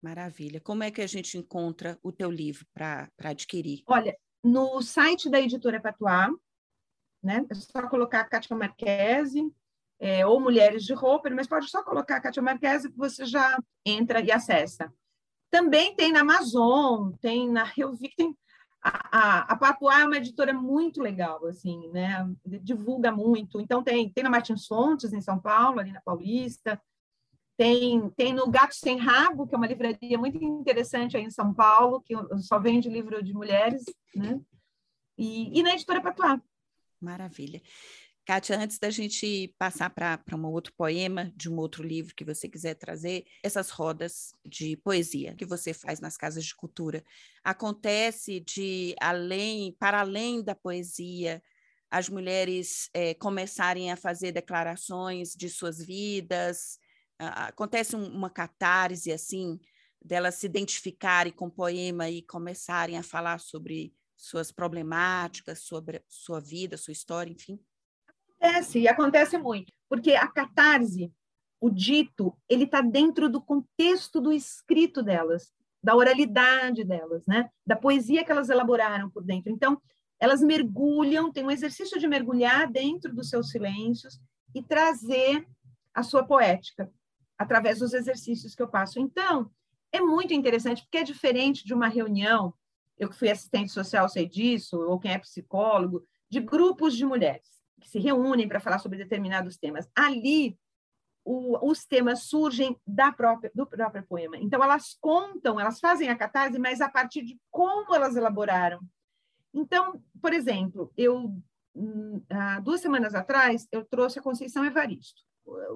Maravilha. 0.00 0.60
Como 0.60 0.84
é 0.84 0.90
que 0.92 1.00
a 1.00 1.06
gente 1.08 1.36
encontra 1.36 1.98
o 2.00 2.12
teu 2.12 2.30
livro 2.30 2.64
para 2.72 3.10
adquirir? 3.24 3.82
Olha, 3.88 4.16
no 4.42 4.80
site 4.82 5.28
da 5.28 5.40
editora 5.40 5.80
Patuá, 5.80 6.30
né? 7.26 7.44
É 7.50 7.54
só 7.54 7.86
colocar 7.88 8.24
Kátia 8.24 8.56
Marquese 8.56 9.52
é, 9.98 10.24
ou 10.26 10.40
Mulheres 10.40 10.84
de 10.84 10.94
Roupa, 10.94 11.28
mas 11.30 11.46
pode 11.46 11.68
só 11.68 11.82
colocar 11.82 12.20
Kátia 12.20 12.42
Marquese 12.42 12.90
que 12.90 12.96
você 12.96 13.26
já 13.26 13.58
entra 13.84 14.20
e 14.20 14.30
acessa. 14.30 14.92
Também 15.50 15.94
tem 15.94 16.12
na 16.12 16.20
Amazon, 16.20 17.12
tem 17.20 17.50
na 17.50 17.70
eu 17.76 17.92
vi 17.94 18.08
que 18.08 18.16
tem 18.16 18.36
a, 18.82 19.18
a, 19.18 19.38
a 19.52 19.56
Papuá 19.56 20.02
é 20.02 20.04
uma 20.04 20.16
editora 20.16 20.52
muito 20.52 21.02
legal, 21.02 21.44
assim, 21.46 21.88
né? 21.88 22.24
Divulga 22.62 23.10
muito. 23.10 23.60
Então 23.60 23.82
tem 23.82 24.08
tem 24.10 24.22
na 24.22 24.30
Martins 24.30 24.66
Fontes 24.66 25.12
em 25.12 25.20
São 25.20 25.40
Paulo, 25.40 25.80
ali 25.80 25.90
na 25.90 26.00
Paulista. 26.00 26.80
Tem, 27.56 28.10
tem 28.10 28.34
no 28.34 28.50
Gato 28.50 28.74
Sem 28.74 28.98
Rabo, 28.98 29.46
que 29.46 29.54
é 29.54 29.58
uma 29.58 29.66
livraria 29.66 30.18
muito 30.18 30.36
interessante 30.44 31.16
aí 31.16 31.24
em 31.24 31.30
São 31.30 31.54
Paulo, 31.54 32.02
que 32.02 32.14
só 32.42 32.58
vende 32.60 32.88
livro 32.88 33.22
de 33.22 33.32
mulheres, 33.32 33.82
né? 34.14 34.38
E, 35.16 35.58
e 35.58 35.62
na 35.62 35.72
editora 35.72 36.02
Patuá. 36.02 36.40
Maravilha. 37.00 37.62
Kátia, 38.24 38.58
antes 38.58 38.78
da 38.80 38.90
gente 38.90 39.54
passar 39.56 39.88
para 39.90 40.20
um 40.34 40.46
outro 40.46 40.72
poema 40.76 41.32
de 41.36 41.48
um 41.48 41.56
outro 41.56 41.84
livro 41.84 42.12
que 42.12 42.24
você 42.24 42.48
quiser 42.48 42.74
trazer, 42.74 43.24
essas 43.40 43.70
rodas 43.70 44.32
de 44.44 44.76
poesia 44.78 45.34
que 45.36 45.46
você 45.46 45.72
faz 45.72 46.00
nas 46.00 46.16
casas 46.16 46.44
de 46.44 46.54
cultura, 46.54 47.04
acontece 47.44 48.40
de 48.40 48.96
além, 49.00 49.76
para 49.78 50.00
além 50.00 50.42
da 50.42 50.56
poesia, 50.56 51.40
as 51.88 52.08
mulheres 52.08 52.90
é, 52.92 53.14
começarem 53.14 53.92
a 53.92 53.96
fazer 53.96 54.32
declarações 54.32 55.32
de 55.36 55.48
suas 55.48 55.78
vidas, 55.78 56.80
acontece 57.18 57.94
uma 57.94 58.28
catarse 58.28 59.12
assim, 59.12 59.58
delas 60.04 60.34
se 60.34 60.46
identificarem 60.46 61.32
com 61.32 61.46
o 61.46 61.50
poema 61.50 62.10
e 62.10 62.22
começarem 62.22 62.98
a 62.98 63.02
falar 63.02 63.38
sobre 63.38 63.94
suas 64.16 64.50
problemáticas, 64.50 65.60
sobre 65.60 66.02
sua 66.08 66.40
vida, 66.40 66.76
sua 66.76 66.92
história, 66.92 67.30
enfim? 67.30 67.60
Acontece, 68.40 68.78
e 68.78 68.88
acontece 68.88 69.38
muito, 69.38 69.72
porque 69.88 70.12
a 70.12 70.26
catarse, 70.26 71.12
o 71.60 71.70
dito, 71.70 72.36
ele 72.48 72.64
está 72.64 72.80
dentro 72.80 73.28
do 73.28 73.40
contexto 73.40 74.20
do 74.20 74.32
escrito 74.32 75.02
delas, 75.02 75.52
da 75.82 75.94
oralidade 75.94 76.84
delas, 76.84 77.26
né? 77.26 77.48
da 77.66 77.76
poesia 77.76 78.24
que 78.24 78.32
elas 78.32 78.48
elaboraram 78.48 79.08
por 79.10 79.22
dentro. 79.22 79.52
Então, 79.52 79.80
elas 80.18 80.40
mergulham, 80.40 81.30
tem 81.30 81.44
um 81.44 81.50
exercício 81.50 81.98
de 82.00 82.08
mergulhar 82.08 82.70
dentro 82.70 83.14
dos 83.14 83.28
seus 83.28 83.50
silêncios 83.50 84.18
e 84.54 84.62
trazer 84.62 85.46
a 85.94 86.02
sua 86.02 86.24
poética 86.24 86.90
através 87.38 87.78
dos 87.78 87.92
exercícios 87.92 88.54
que 88.54 88.62
eu 88.62 88.68
passo. 88.68 88.98
Então, 88.98 89.50
é 89.92 90.00
muito 90.00 90.32
interessante, 90.32 90.82
porque 90.82 90.98
é 90.98 91.04
diferente 91.04 91.64
de 91.64 91.74
uma 91.74 91.88
reunião 91.88 92.52
eu 92.98 93.08
que 93.08 93.16
fui 93.16 93.30
assistente 93.30 93.70
social 93.70 94.08
sei 94.08 94.26
disso, 94.28 94.78
ou 94.80 94.98
quem 94.98 95.12
é 95.12 95.18
psicólogo, 95.18 96.04
de 96.28 96.40
grupos 96.40 96.96
de 96.96 97.04
mulheres 97.04 97.56
que 97.80 97.88
se 97.88 97.98
reúnem 97.98 98.48
para 98.48 98.60
falar 98.60 98.78
sobre 98.78 98.98
determinados 98.98 99.56
temas. 99.56 99.88
Ali, 99.94 100.58
o, 101.24 101.70
os 101.70 101.84
temas 101.84 102.24
surgem 102.24 102.76
da 102.86 103.12
própria, 103.12 103.50
do 103.54 103.66
próprio 103.66 104.06
poema. 104.06 104.36
Então, 104.38 104.62
elas 104.62 104.96
contam, 105.00 105.60
elas 105.60 105.78
fazem 105.78 106.08
a 106.08 106.16
catarse, 106.16 106.58
mas 106.58 106.80
a 106.80 106.88
partir 106.88 107.22
de 107.22 107.38
como 107.50 107.94
elas 107.94 108.16
elaboraram. 108.16 108.80
Então, 109.52 110.02
por 110.20 110.32
exemplo, 110.32 110.92
eu, 110.96 111.34
hum, 111.74 112.22
duas 112.62 112.80
semanas 112.80 113.14
atrás, 113.14 113.66
eu 113.70 113.84
trouxe 113.84 114.18
a 114.18 114.22
Conceição 114.22 114.64
Evaristo, 114.64 115.22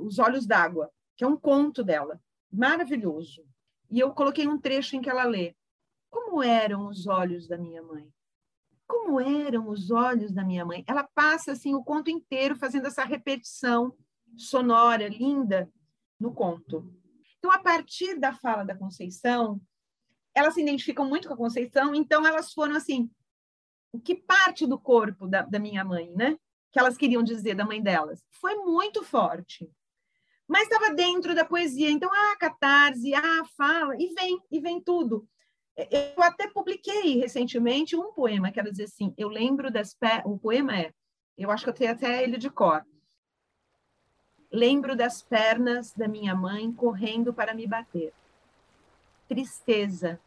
Os 0.01 0.19
Olhos 0.19 0.47
d'Água, 0.47 0.91
que 1.17 1.25
é 1.25 1.27
um 1.27 1.37
conto 1.37 1.83
dela, 1.85 2.21
maravilhoso. 2.53 3.45
E 3.91 3.99
eu 3.99 4.13
coloquei 4.13 4.47
um 4.47 4.59
trecho 4.59 4.97
em 4.97 5.01
que 5.01 5.11
ela 5.11 5.25
lê: 5.25 5.55
Como 6.11 6.43
eram 6.43 6.89
os 6.89 7.07
olhos 7.07 7.47
da 7.47 7.57
minha 7.57 7.83
mãe? 7.83 8.13
Como 8.87 9.21
eram 9.21 9.69
os 9.69 9.91
olhos 9.91 10.33
da 10.33 10.45
minha 10.45 10.65
mãe? 10.65 10.85
Ela 10.87 11.09
passa 11.15 11.53
assim 11.53 11.75
o 11.75 11.85
conto 11.85 12.11
inteiro 12.11 12.57
fazendo 12.57 12.89
essa 12.89 13.05
repetição 13.05 13.97
sonora 14.37 15.09
linda 15.09 15.73
no 16.19 16.35
conto. 16.35 16.93
Então, 17.39 17.51
a 17.51 17.59
partir 17.59 18.19
da 18.19 18.35
fala 18.35 18.65
da 18.65 18.77
Conceição, 18.77 19.61
elas 20.35 20.55
se 20.55 20.61
identificam 20.61 21.09
muito 21.09 21.29
com 21.29 21.35
a 21.35 21.37
Conceição, 21.37 21.95
então 21.95 22.27
elas 22.27 22.53
foram 22.53 22.77
assim, 22.77 23.11
que 24.05 24.15
parte 24.15 24.67
do 24.67 24.79
corpo 24.79 25.27
da, 25.27 25.43
da 25.43 25.59
minha 25.59 25.85
mãe, 25.85 26.13
né? 26.15 26.37
Que 26.71 26.79
elas 26.79 26.97
queriam 26.97 27.23
dizer 27.23 27.55
da 27.55 27.65
mãe 27.65 27.83
delas. 27.83 28.25
Foi 28.31 28.55
muito 28.57 29.03
forte. 29.03 29.71
Mas 30.47 30.65
estava 30.65 30.93
dentro 30.95 31.35
da 31.35 31.45
poesia. 31.45 31.91
Então, 31.91 32.11
ah, 32.13 32.37
catarse, 32.39 33.15
ah, 33.15 33.45
fala, 33.57 33.95
e 33.99 34.13
vem, 34.15 34.41
e 34.51 34.61
vem 34.61 34.81
tudo. 34.81 35.29
Eu 35.91 36.23
até 36.23 36.49
publiquei 36.49 37.19
recentemente 37.19 37.97
um 37.97 38.13
poema 38.13 38.51
que 38.51 38.59
ela 38.59 38.71
diz 38.71 38.93
assim: 38.93 39.15
Eu 39.17 39.29
lembro 39.29 39.71
das. 39.71 39.95
Pe... 39.95 40.23
O 40.25 40.39
poema 40.39 40.77
é, 40.79 40.93
eu 41.39 41.51
acho 41.51 41.65
que 41.65 41.71
eu 41.71 41.75
tenho 41.75 41.93
até 41.93 42.23
ele 42.23 42.37
de 42.37 42.51
cor. 42.51 42.85
Lembro 44.53 44.97
das 44.97 45.23
pernas 45.23 45.93
da 45.93 46.09
minha 46.09 46.35
mãe 46.35 46.73
correndo 46.73 47.33
para 47.33 47.55
me 47.55 47.67
bater. 47.67 48.13
Tristeza. 49.29 50.21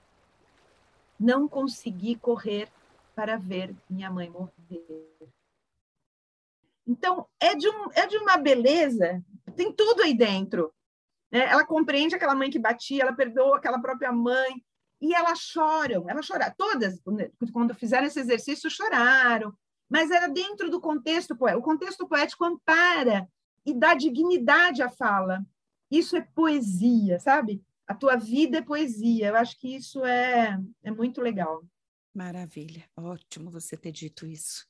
Não 1.20 1.48
consegui 1.48 2.16
correr 2.16 2.70
para 3.14 3.38
ver 3.38 3.76
minha 3.90 4.10
mãe 4.10 4.30
morrer. 4.30 5.30
Então, 6.88 7.28
é 7.40 7.56
de, 7.56 7.70
um, 7.70 7.92
é 7.94 8.06
de 8.08 8.18
uma 8.18 8.38
beleza, 8.38 9.24
tem 9.56 9.72
tudo 9.72 10.02
aí 10.02 10.14
dentro. 10.14 10.74
Né? 11.32 11.46
Ela 11.46 11.66
compreende 11.66 12.16
aquela 12.16 12.36
mãe 12.36 12.50
que 12.50 12.60
batia, 12.60 13.04
ela 13.04 13.14
perdoa 13.14 13.58
aquela 13.58 13.80
própria 13.80 14.12
mãe, 14.12 14.64
e 15.04 15.14
elas 15.14 15.40
choram, 15.40 16.10
elas 16.10 16.26
choraram, 16.26 16.56
todas, 16.58 16.98
quando 17.52 17.76
fizeram 17.76 18.08
esse 18.08 18.22
exercício, 18.22 18.70
choraram, 18.70 19.54
mas 19.90 20.10
era 20.10 20.30
dentro 20.30 20.72
do 20.72 20.80
contexto 20.80 21.36
poético. 21.36 21.60
O 21.60 21.64
contexto 21.64 22.08
poético 22.08 22.46
ampara 22.46 23.28
e 23.66 23.74
dá 23.74 23.96
dignidade 23.96 24.82
à 24.82 24.90
fala. 24.90 25.46
Isso 25.92 26.16
é 26.16 26.22
poesia, 26.34 27.20
sabe? 27.20 27.62
A 27.86 27.94
tua 27.94 28.16
vida 28.16 28.60
é 28.60 28.62
poesia. 28.62 29.28
Eu 29.28 29.36
acho 29.36 29.60
que 29.60 29.76
isso 29.76 30.06
é, 30.06 30.58
é 30.82 30.90
muito 30.90 31.20
legal. 31.20 31.62
Maravilha, 32.16 32.86
ótimo 32.96 33.52
você 33.52 33.76
ter 33.76 33.92
dito 33.92 34.26
isso. 34.26 34.66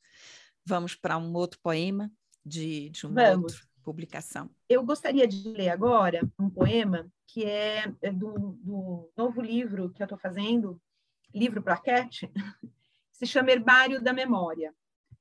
Vamos 0.65 0.95
para 0.95 1.15
um 1.15 1.31
outro 1.35 1.59
poema 1.61 2.11
de, 2.43 2.89
de 2.89 3.05
uma 3.05 3.21
Vamos. 3.21 3.53
outra 3.53 3.72
publicação. 3.83 4.49
Eu 4.67 4.83
gostaria 4.83 5.27
de 5.27 5.49
ler 5.49 5.69
agora 5.69 6.21
um 6.39 6.49
poema 6.49 7.07
que 7.27 7.45
é, 7.45 7.93
é 8.01 8.11
do, 8.11 8.57
do 8.61 9.11
novo 9.15 9.41
livro 9.41 9.91
que 9.91 10.01
eu 10.01 10.05
estou 10.05 10.17
fazendo, 10.17 10.79
livro 11.33 11.61
plaquete, 11.61 12.31
se 13.11 13.25
chama 13.25 13.51
Herbário 13.51 14.01
da 14.01 14.13
Memória 14.13 14.73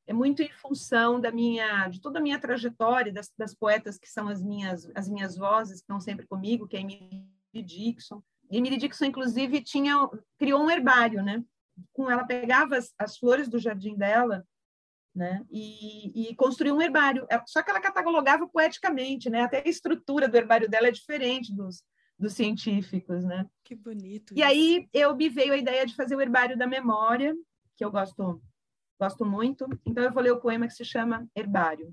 é 0.07 0.13
muito 0.13 0.43
em 0.43 0.51
função 0.51 1.21
da 1.21 1.31
minha, 1.31 1.89
de 1.89 2.01
toda 2.01 2.19
a 2.19 2.23
minha 2.23 2.39
trajetória, 2.39 3.13
das, 3.13 3.31
das 3.37 3.55
poetas 3.55 3.99
que 3.99 4.09
são 4.09 4.29
as 4.29 4.43
minhas, 4.43 4.91
as 4.95 5.09
minhas 5.09 5.37
vozes, 5.37 5.77
que 5.77 5.85
estão 5.85 6.01
sempre 6.01 6.27
comigo, 6.27 6.67
que 6.67 6.77
é 6.77 6.81
Emily 6.81 7.25
Dixon. 7.55 8.23
Emily 8.51 8.77
Dixon, 8.77 9.07
inclusive, 9.07 9.63
tinha, 9.63 9.97
criou 10.39 10.63
um 10.63 10.71
herbário, 10.71 11.23
né? 11.23 11.43
Com 11.93 12.11
ela 12.11 12.25
pegava 12.25 12.77
as, 12.77 12.93
as 12.99 13.17
flores 13.17 13.49
do 13.49 13.59
jardim 13.59 13.97
dela, 13.97 14.45
né? 15.15 15.45
E, 15.51 16.31
e 16.31 16.35
construiu 16.35 16.75
um 16.75 16.83
herbário. 16.83 17.27
É, 17.31 17.41
só 17.47 17.63
que 17.63 17.71
ela 17.71 17.81
catalogava 17.81 18.47
poeticamente, 18.49 19.29
né? 19.29 19.43
Até 19.43 19.63
a 19.65 19.69
estrutura 19.69 20.29
do 20.29 20.37
herbário 20.37 20.69
dela 20.69 20.89
é 20.89 20.93
diferente 20.93 21.55
dos, 21.55 21.83
dos 22.19 22.33
científicos, 22.33 23.25
né? 23.25 23.47
Que 23.65 23.75
bonito. 23.75 24.33
E 24.35 24.41
isso. 24.41 24.49
aí 24.49 24.89
eu 24.93 25.15
me 25.15 25.29
veio 25.29 25.53
a 25.53 25.59
ideia 25.59 25.87
de 25.87 25.95
fazer 25.95 26.17
o 26.17 26.21
herbário 26.21 26.57
da 26.57 26.67
memória, 26.67 27.35
que 27.77 27.85
eu 27.85 27.91
gosto 27.91 28.41
Gosto 29.03 29.27
muito. 29.27 29.67
Então, 29.85 30.05
eu 30.05 30.13
vou 30.13 30.23
ler 30.23 30.31
o 30.31 30.41
poema 30.41 30.69
que 30.69 30.75
se 30.75 30.85
chama 30.85 31.27
Herbário. 31.35 31.93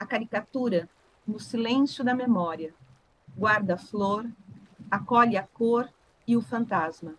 A 0.00 0.06
caricatura, 0.06 0.88
no 1.26 1.38
silêncio 1.38 2.02
da 2.02 2.14
memória, 2.14 2.74
guarda 3.36 3.74
a 3.74 3.78
flor, 3.78 4.26
acolhe 4.90 5.36
a 5.36 5.46
cor 5.46 5.92
e 6.26 6.38
o 6.38 6.40
fantasma. 6.40 7.18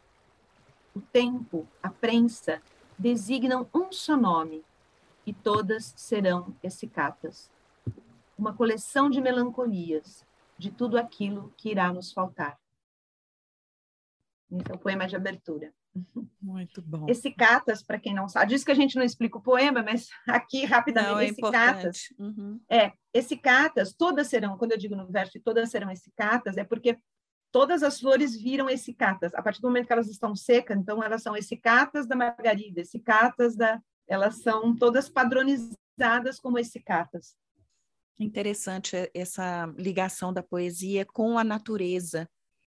O 0.98 1.02
tempo, 1.14 1.68
a 1.84 1.92
prensa, 1.92 2.60
designam 2.98 3.70
um 3.72 3.92
só 3.92 4.18
nome, 4.18 4.66
e 5.28 5.32
todas 5.32 5.94
serão 5.96 6.56
essicatas. 6.64 7.52
Uma 8.36 8.52
coleção 8.52 9.08
de 9.08 9.22
melancolias, 9.22 10.26
de 10.58 10.72
tudo 10.72 10.98
aquilo 10.98 11.54
que 11.56 11.70
irá 11.70 11.94
nos 11.94 12.12
faltar. 12.12 12.60
Esse 14.50 14.72
é 14.72 14.74
o 14.74 14.80
poema 14.80 15.06
de 15.06 15.16
abertura. 15.16 15.72
Muito 16.42 16.82
bom. 16.82 17.06
Esse 17.08 17.30
catas, 17.30 17.84
para 17.84 18.00
quem 18.00 18.16
não 18.16 18.28
sabe, 18.28 18.54
diz 18.54 18.64
que 18.64 18.72
a 18.72 18.76
gente 18.76 18.96
não 18.96 19.04
explica 19.04 19.38
o 19.38 19.42
poema, 19.42 19.84
mas 19.84 20.10
aqui 20.28 20.66
rapidamente 20.66 21.12
não, 21.12 21.20
é 21.20 21.26
esse 21.26 21.42
catas. 21.42 22.14
Uhum. 22.18 22.60
É, 22.68 22.92
esse 23.14 23.38
catas, 23.38 23.94
todas 23.94 24.26
serão, 24.30 24.58
quando 24.58 24.72
eu 24.72 24.80
digo 24.80 24.96
no 24.96 25.06
verso, 25.06 25.40
todas 25.42 25.70
serão 25.70 25.92
esse 25.92 26.10
catas, 26.16 26.58
é 26.58 26.64
porque 26.64 26.98
todas 27.52 27.84
as 27.84 28.00
flores 28.00 28.36
viram 28.36 28.70
esse 28.70 28.94
catas. 28.94 29.34
A 29.34 29.42
partir 29.42 29.62
do 29.62 29.68
momento 29.68 29.88
que 29.88 29.94
elas 29.94 30.10
estão 30.10 30.36
secas, 30.36 30.78
então 30.78 31.04
elas 31.04 31.22
são 31.22 31.36
esse 31.36 31.58
catas 31.58 32.08
da 32.08 32.16
margarida, 32.16 32.82
esse 32.82 33.00
catas 33.00 33.56
da, 33.56 33.82
elas 34.08 34.42
são 34.42 34.76
todas 34.76 35.10
padronizadas 35.10 36.40
como 36.42 36.60
esse 36.60 36.80
catas. 36.80 37.36
Interessante 38.20 39.10
essa 39.14 39.68
ligação 39.78 40.34
da 40.34 40.42
poesia 40.42 41.06
com 41.06 41.38
a 41.38 41.44
natureza, 41.44 42.28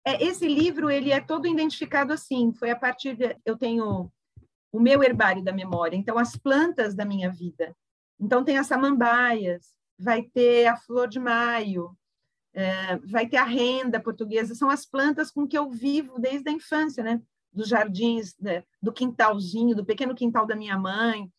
é, 0.08 0.24
esse 0.24 0.48
livro 0.48 0.90
ele 0.90 1.10
é 1.10 1.20
todo 1.20 1.46
identificado 1.46 2.14
assim. 2.14 2.50
Foi 2.54 2.70
a 2.70 2.76
partir 2.76 3.14
de 3.14 3.36
eu 3.44 3.58
tenho 3.58 4.10
o 4.72 4.80
meu 4.80 5.02
herbário 5.02 5.44
da 5.44 5.52
memória. 5.52 5.96
Então 5.96 6.18
as 6.18 6.34
plantas 6.34 6.94
da 6.94 7.04
minha 7.04 7.30
vida. 7.30 7.76
Então 8.18 8.42
tem 8.42 8.56
as 8.56 8.66
samambaias, 8.66 9.74
vai 9.98 10.22
ter 10.22 10.66
a 10.66 10.76
flor 10.76 11.08
de 11.08 11.20
maio, 11.20 11.94
vai 13.06 13.28
ter 13.28 13.36
a 13.36 13.44
renda 13.44 14.00
portuguesa. 14.00 14.54
São 14.54 14.70
as 14.70 14.84
plantas 14.84 15.30
com 15.30 15.46
que 15.46 15.56
eu 15.56 15.70
vivo 15.70 16.18
desde 16.18 16.48
a 16.48 16.52
infância, 16.52 17.02
né? 17.02 17.20
Dos 17.52 17.68
jardins, 17.68 18.36
né? 18.38 18.64
do 18.82 18.92
quintalzinho, 18.92 19.74
do 19.74 19.84
pequeno 19.84 20.14
quintal 20.14 20.46
da 20.46 20.56
minha 20.56 20.78
mãe. 20.78 21.30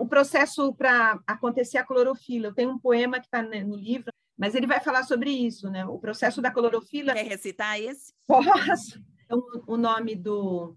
O 0.00 0.06
processo 0.06 0.74
para 0.74 1.20
acontecer 1.26 1.78
a 1.78 1.84
clorofila. 1.84 2.48
Eu 2.48 2.54
tenho 2.54 2.70
um 2.70 2.78
poema 2.78 3.20
que 3.20 3.26
está 3.26 3.42
no 3.42 3.76
livro 3.76 4.10
mas 4.36 4.54
ele 4.54 4.66
vai 4.66 4.80
falar 4.80 5.04
sobre 5.04 5.30
isso, 5.30 5.70
né? 5.70 5.86
O 5.86 5.98
processo 5.98 6.42
da 6.42 6.50
clorofila. 6.50 7.14
Quer 7.14 7.26
recitar 7.26 7.80
esse? 7.80 8.12
Posso. 8.26 9.02
Então, 9.24 9.42
o 9.66 9.76
nome 9.76 10.14
do, 10.14 10.76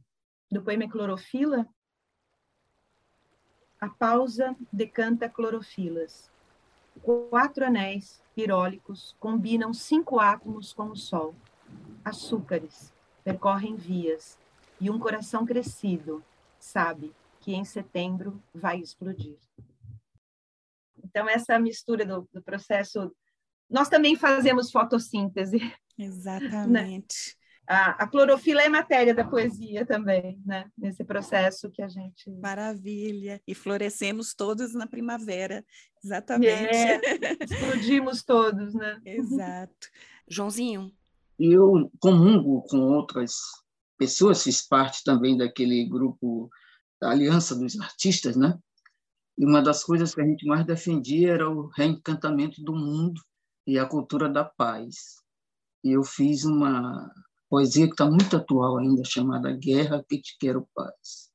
do 0.50 0.64
poema 0.64 0.86
é 0.86 0.88
Clorofila. 0.88 1.68
A 3.80 3.90
pausa 3.90 4.56
decanta 4.72 5.30
clorofilas. 5.30 6.29
Quatro 7.02 7.66
anéis 7.66 8.22
pirólicos 8.36 9.16
combinam 9.20 9.74
cinco 9.74 10.20
átomos 10.20 10.74
com 10.74 10.90
o 10.90 10.96
sol. 10.96 11.36
Açúcares 12.04 12.94
percorrem 13.24 13.76
vias 13.76 14.38
e 14.80 14.90
um 14.90 15.00
coração 15.00 15.46
crescido 15.46 16.24
sabe 16.60 17.14
que 17.40 17.54
em 17.54 17.64
setembro 17.64 18.42
vai 18.54 18.80
explodir. 18.80 19.38
Então, 21.04 21.28
essa 21.28 21.58
mistura 21.58 22.06
do, 22.06 22.28
do 22.34 22.42
processo 22.42 23.14
nós 23.70 23.88
também 23.88 24.16
fazemos 24.16 24.72
fotossíntese. 24.72 25.60
Exatamente. 25.98 27.36
Né? 27.36 27.39
A, 27.72 28.04
a, 28.04 28.08
clorofila 28.08 28.64
é 28.64 28.68
matéria 28.68 29.14
da 29.14 29.24
poesia 29.24 29.86
também, 29.86 30.42
né? 30.44 30.72
Nesse 30.76 31.04
processo 31.04 31.70
que 31.70 31.84
a 31.84 31.88
gente. 31.88 32.32
Maravilha! 32.42 33.40
E 33.48 33.54
florescemos 33.54 34.34
todos 34.34 34.74
na 34.74 34.88
primavera, 34.88 35.64
exatamente. 36.04 36.76
É, 36.76 37.00
explodimos 37.44 38.24
todos, 38.24 38.74
né? 38.74 39.00
Exato. 39.06 39.88
Joãozinho. 40.28 40.92
Eu 41.38 41.92
comungo 42.00 42.64
com 42.64 42.80
outras 42.80 43.36
pessoas, 44.00 44.42
fiz 44.42 44.68
parte 44.68 45.04
também 45.04 45.38
daquele 45.38 45.86
grupo 45.88 46.50
da 47.00 47.12
Aliança 47.12 47.56
dos 47.56 47.80
Artistas, 47.80 48.36
né? 48.36 48.58
E 49.38 49.46
uma 49.46 49.62
das 49.62 49.84
coisas 49.84 50.16
que 50.16 50.22
a 50.22 50.26
gente 50.26 50.44
mais 50.48 50.66
defendia 50.66 51.34
era 51.34 51.48
o 51.48 51.68
reencantamento 51.68 52.64
do 52.64 52.74
mundo 52.74 53.22
e 53.68 53.78
a 53.78 53.86
cultura 53.86 54.28
da 54.28 54.44
paz. 54.44 55.22
E 55.84 55.92
eu 55.92 56.04
fiz 56.04 56.46
uma 56.46 57.14
poesia 57.50 57.88
que 57.88 57.94
está 57.94 58.06
muito 58.06 58.38
atual 58.38 58.78
ainda, 58.78 59.04
chamada 59.04 59.52
Guerra 59.52 60.06
que 60.08 60.20
te 60.20 60.38
quero 60.38 60.68
paz. 60.74 61.30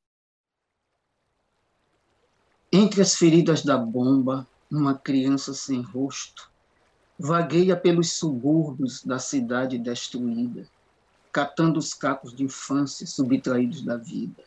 Entre 2.72 3.02
as 3.02 3.16
feridas 3.16 3.62
da 3.62 3.76
bomba, 3.76 4.46
uma 4.70 4.94
criança 4.94 5.52
sem 5.52 5.82
rosto, 5.82 6.50
vagueia 7.18 7.76
pelos 7.76 8.12
subúrbios 8.12 9.02
da 9.04 9.18
cidade 9.18 9.78
destruída, 9.78 10.66
catando 11.32 11.78
os 11.78 11.94
cacos 11.94 12.34
de 12.34 12.44
infância 12.44 13.06
subtraídos 13.06 13.82
da 13.82 13.96
vida. 13.96 14.42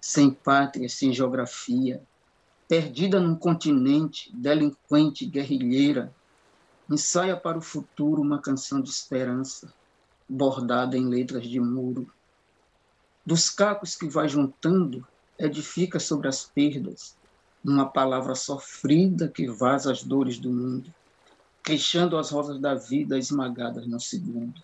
Sem 0.00 0.30
pátria, 0.30 0.88
sem 0.88 1.12
geografia, 1.12 2.02
perdida 2.68 3.20
num 3.20 3.36
continente, 3.36 4.30
delinquente, 4.34 5.26
guerrilheira, 5.26 6.12
ensaia 6.90 7.36
para 7.36 7.58
o 7.58 7.62
futuro 7.62 8.22
uma 8.22 8.40
canção 8.40 8.80
de 8.80 8.90
esperança, 8.90 9.72
bordada 10.28 10.96
em 10.96 11.06
letras 11.06 11.46
de 11.46 11.60
muro. 11.60 12.10
Dos 13.24 13.50
cacos 13.50 13.94
que 13.94 14.08
vai 14.08 14.28
juntando, 14.28 15.06
edifica 15.38 15.98
sobre 15.98 16.28
as 16.28 16.44
perdas, 16.44 17.16
uma 17.64 17.86
palavra 17.86 18.34
sofrida 18.34 19.28
que 19.28 19.48
vaza 19.48 19.92
as 19.92 20.02
dores 20.02 20.38
do 20.38 20.50
mundo, 20.50 20.92
queixando 21.62 22.16
as 22.16 22.30
rosas 22.30 22.60
da 22.60 22.74
vida 22.74 23.18
esmagadas 23.18 23.86
no 23.86 24.00
segundo. 24.00 24.62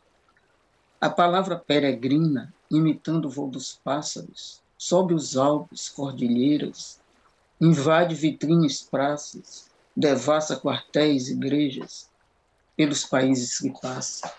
A 1.00 1.10
palavra 1.10 1.58
peregrina, 1.58 2.54
imitando 2.70 3.26
o 3.26 3.30
voo 3.30 3.50
dos 3.50 3.80
pássaros, 3.82 4.62
sobe 4.78 5.14
os 5.14 5.36
Alpes, 5.36 5.88
cordilheiras, 5.88 7.00
invade 7.60 8.14
vitrines, 8.14 8.82
praças, 8.82 9.68
devassa 9.96 10.56
quartéis, 10.56 11.28
igrejas, 11.28 12.08
pelos 12.76 13.04
países 13.04 13.58
que 13.58 13.70
passa. 13.80 14.32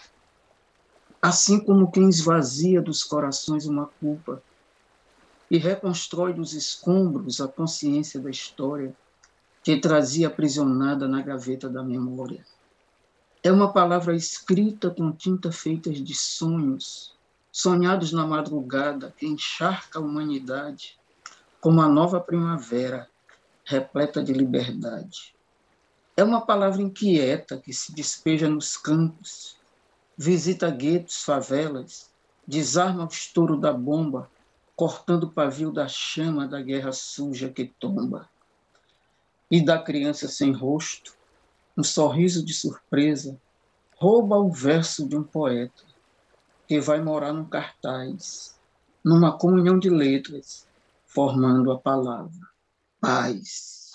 Assim 1.23 1.57
como 1.57 1.89
quem 1.89 2.09
esvazia 2.09 2.81
dos 2.81 3.01
corações 3.01 3.65
uma 3.65 3.85
culpa, 3.85 4.43
e 5.49 5.57
reconstrói 5.57 6.33
dos 6.33 6.51
escombros 6.51 7.39
a 7.39 7.47
consciência 7.47 8.19
da 8.19 8.29
história 8.29 8.93
que 9.63 9.79
trazia 9.79 10.27
aprisionada 10.27 11.07
na 11.07 11.21
gaveta 11.21 11.69
da 11.69 11.81
memória. 11.81 12.45
É 13.41 13.49
uma 13.49 13.71
palavra 13.71 14.13
escrita 14.13 14.89
com 14.89 15.13
tinta 15.13 15.49
feita 15.49 15.89
de 15.89 16.13
sonhos, 16.13 17.15
sonhados 17.49 18.11
na 18.11 18.27
madrugada, 18.27 19.13
que 19.17 19.25
encharca 19.25 19.99
a 19.99 20.01
humanidade 20.01 20.99
como 21.61 21.81
a 21.81 21.87
nova 21.87 22.19
primavera, 22.19 23.07
repleta 23.63 24.21
de 24.21 24.33
liberdade. 24.33 25.33
É 26.17 26.23
uma 26.23 26.45
palavra 26.45 26.81
inquieta 26.81 27.57
que 27.57 27.71
se 27.71 27.95
despeja 27.95 28.49
nos 28.49 28.75
campos, 28.75 29.55
visita 30.17 30.69
guetos, 30.69 31.23
favelas, 31.23 32.11
desarma 32.47 33.05
o 33.05 33.07
estouro 33.07 33.57
da 33.57 33.73
bomba 33.73 34.29
cortando 34.75 35.25
o 35.25 35.31
pavio 35.31 35.71
da 35.71 35.87
chama 35.87 36.47
da 36.47 36.61
guerra 36.61 36.91
suja 36.91 37.49
que 37.49 37.65
tomba. 37.79 38.29
E 39.49 39.63
da 39.63 39.81
criança 39.81 40.27
sem 40.27 40.51
rosto, 40.51 41.15
um 41.77 41.83
sorriso 41.83 42.43
de 42.43 42.53
surpresa, 42.53 43.39
rouba 43.97 44.37
o 44.37 44.51
verso 44.51 45.07
de 45.07 45.15
um 45.15 45.23
poeta 45.23 45.83
que 46.67 46.79
vai 46.79 47.01
morar 47.01 47.33
num 47.33 47.45
cartaz, 47.45 48.59
numa 49.03 49.37
comunhão 49.37 49.77
de 49.77 49.89
letras, 49.89 50.67
formando 51.05 51.71
a 51.71 51.79
palavra 51.79 52.53
paz. 53.03 53.91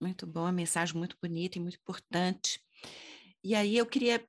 Muito 0.00 0.24
bom, 0.24 0.46
a 0.46 0.52
mensagem 0.52 0.96
muito 0.96 1.16
bonita 1.20 1.58
e 1.58 1.60
muito 1.60 1.78
importante. 1.78 2.62
E 3.42 3.56
aí 3.56 3.76
eu 3.76 3.84
queria 3.84 4.24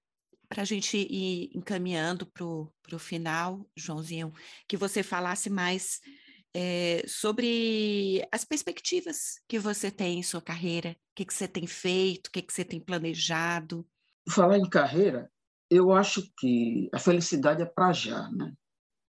para 0.49 0.62
a 0.62 0.65
gente 0.65 0.97
ir 0.97 1.51
encaminhando 1.53 2.25
para 2.25 2.45
o 2.45 2.99
final, 2.99 3.69
Joãozinho, 3.75 4.33
que 4.67 4.77
você 4.77 5.03
falasse 5.03 5.49
mais 5.49 5.99
é, 6.53 7.03
sobre 7.07 8.27
as 8.31 8.43
perspectivas 8.43 9.39
que 9.47 9.60
você 9.60 9.91
tem 9.91 10.19
em 10.19 10.23
sua 10.23 10.41
carreira, 10.41 10.91
o 10.91 11.15
que, 11.15 11.25
que 11.25 11.33
você 11.33 11.47
tem 11.47 11.67
feito, 11.67 12.27
o 12.27 12.31
que, 12.31 12.41
que 12.41 12.53
você 12.53 12.65
tem 12.65 12.79
planejado. 12.79 13.86
Falar 14.29 14.57
em 14.57 14.69
carreira, 14.69 15.29
eu 15.69 15.91
acho 15.91 16.23
que 16.38 16.89
a 16.93 16.99
felicidade 16.99 17.62
é 17.62 17.65
para 17.65 17.93
já, 17.93 18.29
né? 18.31 18.53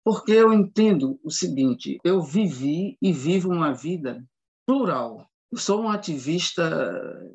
Porque 0.04 0.32
eu 0.32 0.54
entendo 0.54 1.20
o 1.24 1.30
seguinte: 1.30 2.00
eu 2.04 2.22
vivi 2.22 2.98
e 3.02 3.12
vivo 3.12 3.50
uma 3.50 3.74
vida 3.74 4.26
plural, 4.66 5.30
eu 5.52 5.58
sou 5.58 5.82
um 5.82 5.90
ativista 5.90 6.64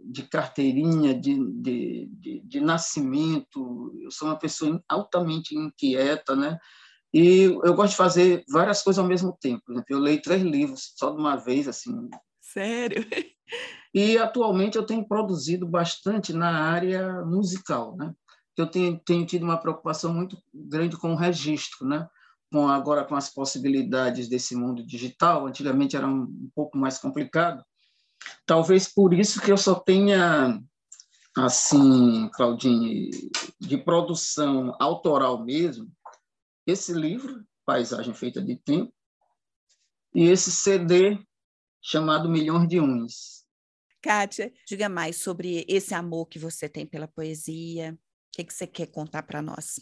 de 0.04 0.22
carteirinha, 0.24 1.18
de, 1.18 1.34
de, 1.62 2.10
de, 2.12 2.40
de, 2.44 2.60
nascimento, 2.60 3.92
eu 4.02 4.10
sou 4.10 4.28
uma 4.28 4.38
pessoa 4.38 4.82
altamente 4.88 5.56
inquieta, 5.56 6.36
né? 6.36 6.58
E 7.12 7.44
eu 7.44 7.74
gosto 7.74 7.92
de 7.92 7.96
fazer 7.96 8.44
várias 8.50 8.82
coisas 8.82 8.98
ao 8.98 9.08
mesmo 9.08 9.36
tempo. 9.40 9.62
Eu 9.88 9.98
leio 9.98 10.20
três 10.20 10.42
livros 10.42 10.92
só 10.96 11.10
de 11.10 11.20
uma 11.20 11.36
vez, 11.36 11.68
assim. 11.68 12.08
Sério? 12.40 13.06
E 13.94 14.16
atualmente 14.16 14.78
eu 14.78 14.86
tenho 14.86 15.06
produzido 15.06 15.66
bastante 15.66 16.32
na 16.32 16.70
área 16.70 17.22
musical, 17.26 17.94
né? 17.96 18.14
Eu 18.56 18.66
tenho, 18.66 18.98
tenho 19.04 19.26
tido 19.26 19.42
uma 19.42 19.58
preocupação 19.58 20.14
muito 20.14 20.38
grande 20.54 20.96
com 20.96 21.12
o 21.12 21.16
registro, 21.16 21.86
né? 21.86 22.08
Com 22.50 22.68
agora 22.68 23.04
com 23.04 23.14
as 23.14 23.28
possibilidades 23.28 24.28
desse 24.28 24.56
mundo 24.56 24.86
digital, 24.86 25.46
antigamente 25.46 25.96
era 25.96 26.06
um, 26.06 26.22
um 26.22 26.50
pouco 26.54 26.78
mais 26.78 26.96
complicado 26.98 27.62
Talvez 28.46 28.92
por 28.92 29.14
isso 29.14 29.40
que 29.40 29.50
eu 29.50 29.56
só 29.56 29.74
tenha, 29.74 30.60
assim, 31.36 32.28
Claudine, 32.34 33.10
de 33.60 33.78
produção 33.78 34.76
autoral 34.80 35.44
mesmo, 35.44 35.90
esse 36.66 36.92
livro, 36.92 37.44
Paisagem 37.64 38.14
Feita 38.14 38.42
de 38.42 38.56
Tempo, 38.56 38.92
e 40.14 40.24
esse 40.28 40.50
CD 40.50 41.18
chamado 41.80 42.28
Milhões 42.28 42.68
de 42.68 42.80
Uns. 42.80 43.42
Kátia, 44.00 44.52
diga 44.66 44.88
mais 44.88 45.16
sobre 45.16 45.64
esse 45.68 45.94
amor 45.94 46.26
que 46.26 46.38
você 46.38 46.68
tem 46.68 46.84
pela 46.84 47.06
poesia. 47.06 47.92
O 47.92 47.98
que, 48.32 48.44
que 48.44 48.52
você 48.52 48.66
quer 48.66 48.86
contar 48.86 49.22
para 49.22 49.40
nós? 49.40 49.80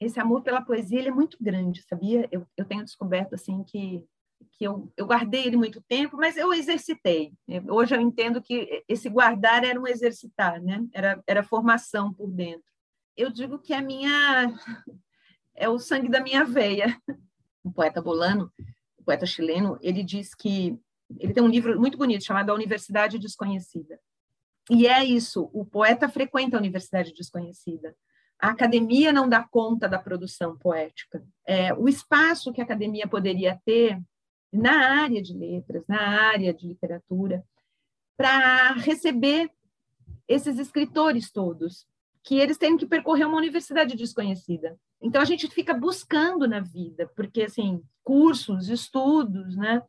Esse 0.00 0.18
amor 0.18 0.42
pela 0.42 0.60
poesia 0.60 0.98
ele 0.98 1.08
é 1.08 1.12
muito 1.12 1.36
grande, 1.40 1.82
sabia? 1.88 2.28
Eu, 2.32 2.46
eu 2.56 2.64
tenho 2.64 2.84
descoberto 2.84 3.34
assim 3.34 3.62
que 3.62 4.04
que 4.52 4.64
eu, 4.64 4.92
eu 4.96 5.06
guardei 5.06 5.46
ele 5.46 5.56
muito 5.56 5.82
tempo, 5.82 6.16
mas 6.16 6.36
eu 6.36 6.52
exercitei. 6.52 7.32
Hoje 7.68 7.94
eu 7.94 8.00
entendo 8.00 8.40
que 8.40 8.84
esse 8.88 9.08
guardar 9.08 9.64
era 9.64 9.80
um 9.80 9.86
exercitar, 9.86 10.62
né? 10.62 10.84
Era, 10.92 11.22
era 11.26 11.42
formação 11.42 12.12
por 12.12 12.30
dentro. 12.30 12.64
Eu 13.16 13.30
digo 13.30 13.58
que 13.58 13.72
a 13.72 13.82
minha 13.82 14.52
é 15.54 15.68
o 15.68 15.78
sangue 15.78 16.08
da 16.08 16.20
minha 16.20 16.44
veia. 16.44 17.00
O 17.62 17.70
poeta 17.72 18.00
bolano, 18.00 18.52
o 18.96 19.04
poeta 19.04 19.26
chileno, 19.26 19.78
ele 19.82 20.02
diz 20.02 20.34
que 20.34 20.78
ele 21.18 21.32
tem 21.32 21.42
um 21.42 21.48
livro 21.48 21.78
muito 21.78 21.98
bonito 21.98 22.24
chamado 22.24 22.50
A 22.50 22.54
Universidade 22.54 23.18
Desconhecida. 23.18 24.00
E 24.70 24.86
é 24.86 25.04
isso, 25.04 25.50
o 25.52 25.64
poeta 25.64 26.08
frequenta 26.08 26.56
a 26.56 26.60
Universidade 26.60 27.12
Desconhecida. 27.12 27.94
A 28.40 28.48
academia 28.48 29.12
não 29.12 29.28
dá 29.28 29.42
conta 29.42 29.88
da 29.88 29.98
produção 29.98 30.56
poética. 30.56 31.22
É, 31.46 31.72
o 31.74 31.88
espaço 31.88 32.52
que 32.52 32.60
a 32.60 32.64
academia 32.64 33.06
poderia 33.06 33.60
ter 33.64 34.00
na 34.54 35.02
área 35.02 35.20
de 35.20 35.34
letras, 35.34 35.84
na 35.86 36.00
área 36.00 36.54
de 36.54 36.66
literatura, 36.66 37.44
para 38.16 38.72
receber 38.74 39.50
esses 40.28 40.58
escritores 40.58 41.30
todos, 41.30 41.86
que 42.22 42.38
eles 42.38 42.56
têm 42.56 42.76
que 42.76 42.86
percorrer 42.86 43.26
uma 43.26 43.36
universidade 43.36 43.96
desconhecida. 43.96 44.78
Então 45.00 45.20
a 45.20 45.24
gente 45.24 45.48
fica 45.48 45.74
buscando 45.74 46.48
na 46.48 46.60
vida, 46.60 47.10
porque 47.14 47.42
assim, 47.42 47.82
cursos, 48.02 48.68
estudos, 48.68 49.56
né? 49.56 49.82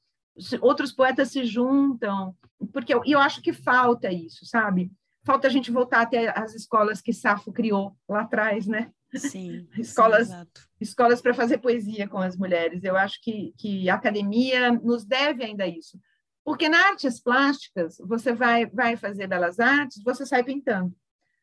Outros 0.59 0.91
poetas 0.91 1.31
se 1.31 1.45
juntam, 1.45 2.35
porque 2.73 2.93
eu, 2.93 3.01
eu 3.05 3.19
acho 3.19 3.41
que 3.41 3.53
falta 3.53 4.11
isso, 4.11 4.45
sabe? 4.45 4.91
Falta 5.23 5.47
a 5.47 5.49
gente 5.49 5.71
voltar 5.71 6.01
até 6.01 6.37
as 6.37 6.53
escolas 6.53 7.01
que 7.01 7.13
Safo 7.13 7.53
criou 7.53 7.95
lá 8.09 8.21
atrás, 8.21 8.67
né? 8.67 8.91
Sim. 9.15 9.67
escolas 9.77 10.27
sim, 10.27 10.45
escolas 10.79 11.21
para 11.21 11.33
fazer 11.33 11.57
poesia 11.57 12.07
com 12.07 12.17
as 12.17 12.35
mulheres. 12.37 12.83
Eu 12.83 12.95
acho 12.95 13.21
que, 13.21 13.53
que 13.57 13.89
a 13.89 13.95
academia 13.95 14.71
nos 14.71 15.05
deve 15.05 15.43
ainda 15.43 15.67
isso. 15.67 15.99
Porque 16.43 16.69
na 16.69 16.89
artes 16.89 17.19
plásticas, 17.19 17.97
você 17.99 18.33
vai, 18.33 18.65
vai 18.67 18.95
fazer 18.95 19.27
belas 19.27 19.59
artes, 19.59 20.03
você 20.03 20.25
sai 20.25 20.43
pintando. 20.43 20.95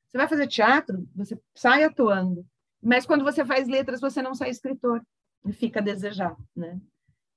Você 0.06 0.16
vai 0.16 0.28
fazer 0.28 0.46
teatro, 0.46 1.08
você 1.14 1.36
sai 1.54 1.82
atuando. 1.82 2.46
Mas 2.82 3.06
quando 3.06 3.24
você 3.24 3.44
faz 3.44 3.66
letras, 3.66 4.00
você 4.00 4.20
não 4.20 4.34
sai 4.34 4.50
escritor. 4.50 5.02
E 5.44 5.52
fica 5.52 5.80
a 5.80 5.82
desejar, 5.82 6.36
né? 6.54 6.80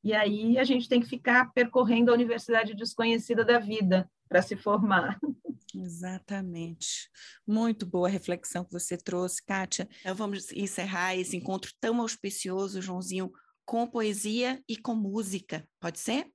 E 0.04 0.14
aí 0.14 0.60
a 0.60 0.64
gente 0.64 0.88
tem 0.88 1.02
que 1.02 1.08
ficar 1.08 1.52
percorrendo 1.54 2.12
a 2.12 2.14
universidade 2.14 2.76
desconhecida 2.76 3.44
da 3.44 3.58
vida 3.58 4.08
para 4.30 4.42
se 4.42 4.56
formar. 4.56 5.20
Exatamente. 5.84 7.10
Muito 7.46 7.86
boa 7.86 8.08
reflexão 8.08 8.64
que 8.64 8.72
você 8.72 8.98
trouxe, 8.98 9.44
Kátia. 9.46 9.88
Então, 10.02 10.16
vamos 10.16 10.52
encerrar 10.52 11.16
esse 11.16 11.36
encontro 11.36 11.72
tão 11.80 12.02
auspicioso, 12.02 12.82
Joãozinho, 12.82 13.32
com 13.66 13.88
poesia 13.88 14.62
e 14.70 14.78
com 14.78 14.96
música. 14.96 15.68
Pode 15.80 16.00
ser? 16.00 16.28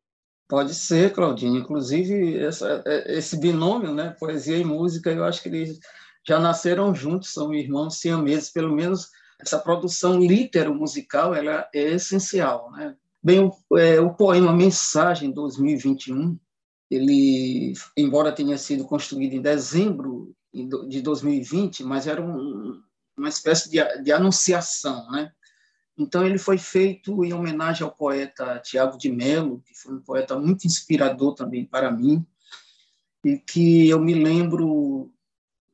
Pode 0.49 0.75
ser, 0.75 1.13
Claudinha. 1.13 1.61
Inclusive, 1.61 2.39
essa, 2.39 2.83
é, 2.85 3.17
esse 3.17 3.39
binômio, 3.39 3.95
né, 3.95 4.17
poesia 4.19 4.59
e 4.59 4.65
música, 4.65 5.11
eu 5.11 5.25
acho 5.25 5.43
que 5.43 5.49
eles 5.49 5.79
já 6.27 6.39
nasceram 6.39 6.95
juntos, 6.95 7.33
são 7.33 7.55
irmãos 7.55 8.01
siameses, 8.01 8.51
pelo 8.51 8.75
menos 8.75 9.09
essa 9.41 9.59
produção 9.59 10.19
litero-musical 10.19 11.35
ela 11.35 11.69
é 11.75 11.93
essencial. 11.93 12.71
Né? 12.73 12.95
Bem, 13.23 13.41
o, 13.41 13.79
é, 13.79 14.01
o 14.01 14.13
poema 14.13 14.53
Mensagem 14.53 15.31
2021 15.31 16.39
Ele, 16.91 17.75
embora 17.97 18.33
tenha 18.33 18.59
sido 18.59 18.85
construído 18.85 19.35
em 19.35 19.41
dezembro 19.41 20.35
de 20.89 21.01
2020, 21.01 21.85
mas 21.85 22.07
era 22.07 22.21
um, 22.21 22.83
uma 23.17 23.29
espécie 23.29 23.71
de, 23.71 24.03
de 24.03 24.13
anunciação, 24.13 25.09
né? 25.11 25.33
Então, 25.97 26.27
ele 26.27 26.39
foi 26.39 26.57
feito 26.57 27.25
em 27.25 27.33
homenagem 27.33 27.85
ao 27.85 27.95
poeta 27.95 28.59
Tiago 28.59 28.97
de 28.97 29.13
Mello, 29.13 29.63
que 29.67 29.75
foi 29.75 29.95
um 29.95 30.01
poeta 30.01 30.39
muito 30.39 30.67
inspirador 30.67 31.35
também 31.35 31.67
para 31.67 31.91
mim, 31.93 32.27
e 33.23 33.37
que 33.37 33.87
eu 33.89 34.01
me 34.01 34.15
lembro, 34.15 35.13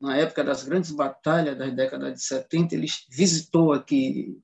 na 0.01 0.17
época 0.17 0.43
das 0.43 0.63
grandes 0.63 0.91
batalhas 0.91 1.57
da 1.57 1.67
década 1.67 2.11
de 2.11 2.21
70, 2.21 2.75
ele 2.75 2.87
visitou 3.09 3.71
aqui 3.71 4.37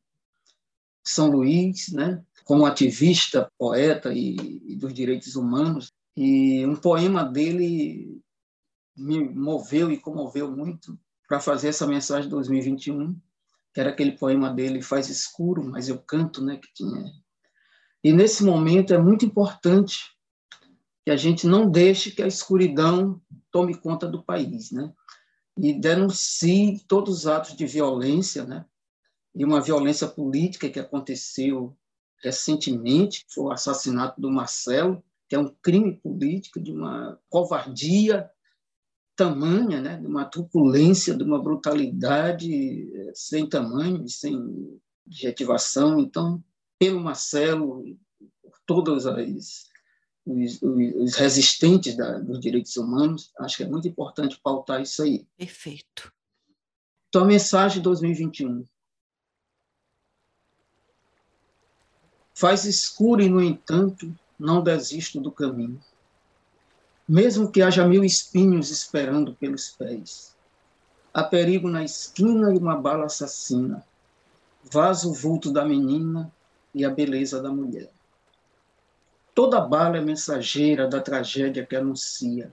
São 1.03 1.29
Luís, 1.29 1.91
né, 1.91 2.23
como 2.45 2.65
ativista, 2.65 3.51
poeta 3.57 4.13
e, 4.13 4.37
e 4.65 4.75
dos 4.77 4.93
direitos 4.93 5.35
humanos, 5.35 5.91
e 6.15 6.65
um 6.65 6.75
poema 6.75 7.23
dele 7.23 8.21
me 8.95 9.27
moveu 9.29 9.91
e 9.91 9.97
comoveu 9.97 10.51
muito 10.51 10.97
para 11.27 11.39
fazer 11.39 11.69
essa 11.69 11.87
mensagem 11.87 12.25
de 12.25 12.29
2021, 12.29 13.19
que 13.73 13.79
era 13.79 13.89
aquele 13.89 14.11
poema 14.11 14.51
dele, 14.51 14.81
Faz 14.81 15.09
Escuro, 15.09 15.63
mas 15.63 15.89
eu 15.89 15.97
canto, 15.97 16.43
né, 16.43 16.57
que 16.57 16.71
tinha. 16.73 17.11
E 18.03 18.11
nesse 18.13 18.43
momento 18.43 18.93
é 18.93 18.97
muito 18.97 19.25
importante 19.25 20.13
que 21.03 21.11
a 21.11 21.17
gente 21.17 21.47
não 21.47 21.69
deixe 21.69 22.11
que 22.11 22.21
a 22.21 22.27
escuridão 22.27 23.21
tome 23.51 23.75
conta 23.75 24.07
do 24.07 24.23
país, 24.23 24.71
né? 24.71 24.93
E 25.57 25.73
denuncie 25.73 26.83
todos 26.87 27.19
os 27.19 27.27
atos 27.27 27.55
de 27.55 27.65
violência, 27.65 28.43
né? 28.43 28.65
E 29.35 29.43
uma 29.43 29.61
violência 29.61 30.07
política 30.07 30.69
que 30.69 30.79
aconteceu 30.79 31.75
recentemente, 32.23 33.25
foi 33.29 33.45
o 33.45 33.51
assassinato 33.51 34.19
do 34.19 34.31
Marcelo, 34.31 35.03
que 35.33 35.35
é 35.35 35.39
um 35.39 35.49
crime 35.63 35.95
político 35.97 36.61
de 36.61 36.71
uma 36.71 37.19
covardia 37.27 38.29
tamanha, 39.15 39.81
né, 39.81 39.97
de 39.97 40.05
uma 40.05 40.25
truculência, 40.25 41.15
de 41.17 41.23
uma 41.23 41.41
brutalidade 41.41 42.87
eh, 42.95 43.11
sem 43.15 43.49
tamanho, 43.49 44.07
sem 44.07 44.79
adjetivação. 45.07 45.99
Então, 45.99 46.43
pelo 46.77 46.99
Marcelo, 46.99 47.83
por 48.43 48.59
todos 48.63 49.07
as, 49.07 49.71
os, 50.23 50.61
os 50.61 51.15
resistentes 51.15 51.97
da, 51.97 52.19
dos 52.19 52.39
direitos 52.39 52.77
humanos, 52.77 53.31
acho 53.39 53.57
que 53.57 53.63
é 53.63 53.67
muito 53.67 53.87
importante 53.87 54.39
pautar 54.39 54.83
isso 54.83 55.01
aí. 55.01 55.25
Perfeito. 55.35 56.13
Então, 57.09 57.23
a 57.23 57.27
mensagem 57.27 57.79
de 57.79 57.83
2021. 57.85 58.63
Faz 62.35 62.65
escuro 62.65 63.23
e, 63.23 63.29
no 63.29 63.41
entanto, 63.41 64.15
não 64.39 64.61
desisto 64.61 65.19
do 65.19 65.31
caminho 65.31 65.79
mesmo 67.07 67.51
que 67.51 67.61
haja 67.61 67.85
mil 67.85 68.03
espinhos 68.03 68.69
esperando 68.69 69.33
pelos 69.35 69.69
pés. 69.69 70.35
Há 71.13 71.23
perigo 71.23 71.69
na 71.69 71.83
esquina 71.83 72.53
e 72.53 72.57
uma 72.57 72.77
bala 72.77 73.05
assassina. 73.05 73.85
Vaza 74.63 75.07
o 75.07 75.13
vulto 75.13 75.51
da 75.51 75.65
menina 75.65 76.31
e 76.73 76.85
a 76.85 76.89
beleza 76.89 77.41
da 77.41 77.51
mulher. 77.51 77.89
Toda 79.35 79.59
bala 79.59 79.97
é 79.97 80.01
mensageira 80.01 80.87
da 80.87 81.01
tragédia 81.01 81.65
que 81.65 81.75
anuncia, 81.75 82.51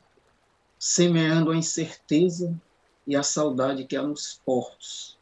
semeando 0.79 1.53
a 1.53 1.57
incerteza 1.57 2.55
e 3.07 3.15
a 3.15 3.23
saudade 3.23 3.85
que 3.85 3.97
há 3.97 4.03
nos 4.03 4.41
portos, 4.45 5.17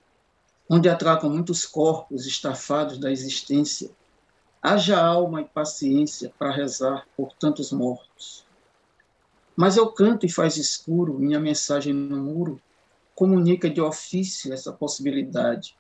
onde 0.69 0.89
atracam 0.89 1.31
muitos 1.31 1.67
corpos 1.67 2.27
estafados 2.27 2.99
da 2.99 3.11
existência. 3.11 3.91
Haja 4.63 5.01
alma 5.01 5.41
e 5.41 5.45
paciência 5.45 6.33
para 6.39 6.51
rezar 6.51 7.07
por 7.17 7.33
tantos 7.35 7.73
mortos 7.73 8.49
mas 9.59 9.77
eu 9.77 9.91
canto 9.91 10.25
e 10.25 10.31
faz 10.31 10.57
escuro, 10.57 11.19
minha 11.19 11.41
mensagem 11.41 11.93
no 11.93 12.17
muro 12.17 12.63
comunica 13.13 13.69
de 13.69 13.81
ofício 13.81 14.53
essa 14.53 14.73
possibilidade 14.73 15.77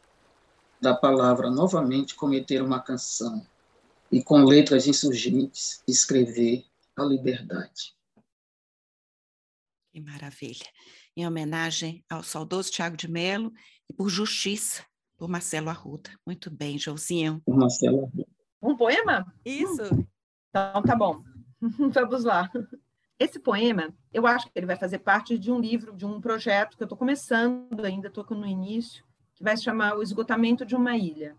da 0.80 0.96
palavra 0.96 1.48
novamente 1.48 2.16
cometer 2.16 2.60
uma 2.60 2.82
canção 2.82 3.46
e 4.10 4.20
com 4.20 4.42
letras 4.42 4.88
insurgentes 4.88 5.80
escrever 5.86 6.66
a 6.96 7.04
liberdade. 7.04 7.94
Que 9.92 10.00
maravilha. 10.00 10.66
Em 11.16 11.24
homenagem 11.24 12.04
ao 12.10 12.24
saudoso 12.24 12.72
Tiago 12.72 12.96
de 12.96 13.06
Melo 13.06 13.52
e 13.88 13.92
por 13.92 14.08
justiça, 14.08 14.84
por 15.16 15.28
Marcelo 15.28 15.68
Arruda. 15.68 16.10
Muito 16.26 16.50
bem, 16.50 16.76
Joãozinho. 16.76 17.40
Por 17.46 17.56
Marcelo 17.56 18.06
Arruda. 18.06 18.37
Um 18.60 18.76
poema? 18.76 19.32
Isso. 19.44 19.82
Então, 20.50 20.82
tá 20.82 20.96
bom. 20.96 21.22
Vamos 21.60 22.24
lá. 22.24 22.50
Esse 23.18 23.38
poema, 23.40 23.92
eu 24.12 24.26
acho 24.26 24.46
que 24.46 24.52
ele 24.56 24.66
vai 24.66 24.76
fazer 24.76 25.00
parte 25.00 25.38
de 25.38 25.50
um 25.50 25.58
livro, 25.58 25.92
de 25.92 26.06
um 26.06 26.20
projeto 26.20 26.76
que 26.76 26.82
eu 26.82 26.86
estou 26.86 26.98
começando 26.98 27.84
ainda, 27.84 28.08
estou 28.08 28.24
no 28.30 28.46
início, 28.46 29.04
que 29.34 29.42
vai 29.42 29.56
se 29.56 29.64
chamar 29.64 29.96
O 29.96 30.02
Esgotamento 30.02 30.64
de 30.64 30.76
uma 30.76 30.96
Ilha. 30.96 31.36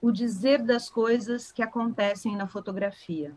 O 0.00 0.12
dizer 0.12 0.62
das 0.62 0.88
coisas 0.88 1.52
que 1.52 1.62
acontecem 1.62 2.36
na 2.36 2.46
fotografia. 2.46 3.36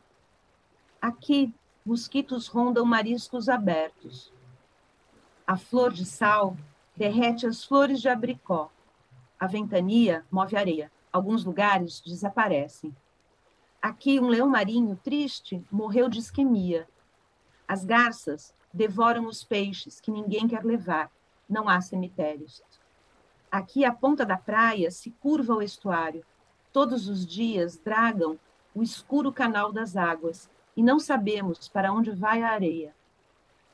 Aqui, 1.01 1.53
mosquitos 1.85 2.47
rondam 2.47 2.85
mariscos 2.85 3.49
abertos. 3.49 4.31
A 5.45 5.57
flor 5.57 5.91
de 5.91 6.05
sal 6.05 6.55
derrete 6.95 7.45
as 7.45 7.63
flores 7.63 7.99
de 7.99 8.07
abricó. 8.07 8.71
A 9.43 9.45
ventania 9.45 10.25
move 10.31 10.55
areia. 10.55 10.89
Alguns 11.11 11.43
lugares 11.43 11.99
desaparecem. 11.99 12.95
Aqui, 13.81 14.17
um 14.17 14.29
leão 14.29 14.47
marinho 14.47 14.97
triste 15.03 15.61
morreu 15.69 16.07
de 16.07 16.17
isquemia. 16.19 16.87
As 17.67 17.83
garças 17.83 18.55
devoram 18.73 19.25
os 19.25 19.43
peixes 19.43 19.99
que 19.99 20.11
ninguém 20.11 20.47
quer 20.47 20.63
levar. 20.63 21.11
Não 21.49 21.67
há 21.67 21.81
cemitérios. 21.81 22.63
Aqui, 23.51 23.83
a 23.83 23.91
ponta 23.91 24.25
da 24.25 24.37
praia 24.37 24.89
se 24.89 25.11
curva 25.11 25.51
ao 25.51 25.61
estuário. 25.61 26.25
Todos 26.71 27.09
os 27.09 27.27
dias 27.27 27.75
dragam 27.75 28.39
o 28.73 28.81
escuro 28.81 29.29
canal 29.29 29.73
das 29.73 29.97
águas 29.97 30.49
e 30.73 30.81
não 30.81 31.01
sabemos 31.01 31.67
para 31.67 31.91
onde 31.91 32.11
vai 32.11 32.41
a 32.43 32.51
areia. 32.51 32.95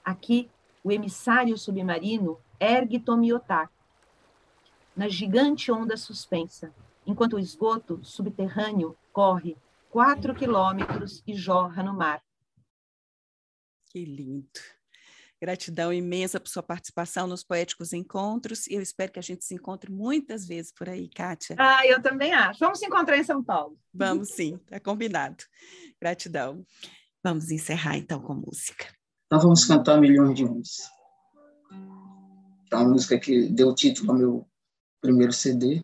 Aqui, 0.03 0.49
o 0.83 0.91
emissário 0.91 1.55
submarino 1.59 2.39
ergue 2.59 2.99
Tomiotaki 2.99 3.78
na 4.99 5.07
gigante 5.07 5.71
onda 5.71 5.95
suspensa, 5.95 6.75
enquanto 7.07 7.37
o 7.37 7.39
esgoto 7.39 8.03
subterrâneo 8.03 8.97
corre 9.13 9.55
quatro 9.89 10.35
quilômetros 10.35 11.23
e 11.25 11.33
jorra 11.33 11.81
no 11.81 11.93
mar. 11.93 12.21
Que 13.85 14.03
lindo. 14.03 14.59
Gratidão 15.41 15.93
imensa 15.93 16.37
por 16.37 16.49
sua 16.49 16.61
participação 16.61 17.27
nos 17.27 17.45
Poéticos 17.45 17.93
Encontros 17.93 18.67
e 18.67 18.73
eu 18.73 18.81
espero 18.81 19.13
que 19.13 19.19
a 19.19 19.21
gente 19.21 19.45
se 19.45 19.55
encontre 19.55 19.89
muitas 19.89 20.45
vezes 20.45 20.73
por 20.73 20.89
aí, 20.89 21.07
Kátia. 21.07 21.55
Ah, 21.57 21.87
eu 21.87 22.01
também 22.01 22.33
acho. 22.33 22.59
Vamos 22.59 22.79
se 22.79 22.85
encontrar 22.85 23.17
em 23.17 23.23
São 23.23 23.41
Paulo. 23.41 23.79
Vamos 23.93 24.31
sim, 24.33 24.57
tá 24.67 24.81
combinado. 24.81 25.45
Gratidão. 25.97 26.65
Vamos 27.23 27.51
encerrar 27.51 27.95
então 27.95 28.19
com 28.19 28.33
música. 28.33 28.85
Nós 29.31 29.43
vamos 29.43 29.63
cantar 29.63 29.97
Milhões 29.97 30.35
de. 30.35 30.43
É 32.69 32.75
uma 32.75 32.89
música 32.89 33.17
que 33.17 33.47
deu 33.47 33.73
título 33.73 34.11
ao 34.11 34.17
meu 34.17 34.48
primeiro 35.01 35.33
CD. 35.33 35.83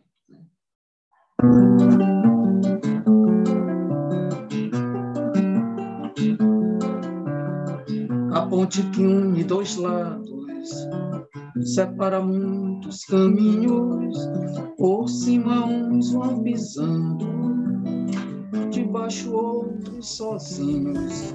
ponte 8.55 8.81
que 8.91 9.01
une 9.01 9.43
dois 9.43 9.75
lados, 9.75 10.87
separa 11.63 12.21
muitos 12.21 13.03
caminhos, 13.05 14.17
por 14.77 15.07
cima 15.07 15.65
uns 15.65 16.11
vão 16.11 16.41
pisando, 16.41 17.27
debaixo 18.71 19.31
outros 19.33 20.17
sozinhos, 20.17 21.33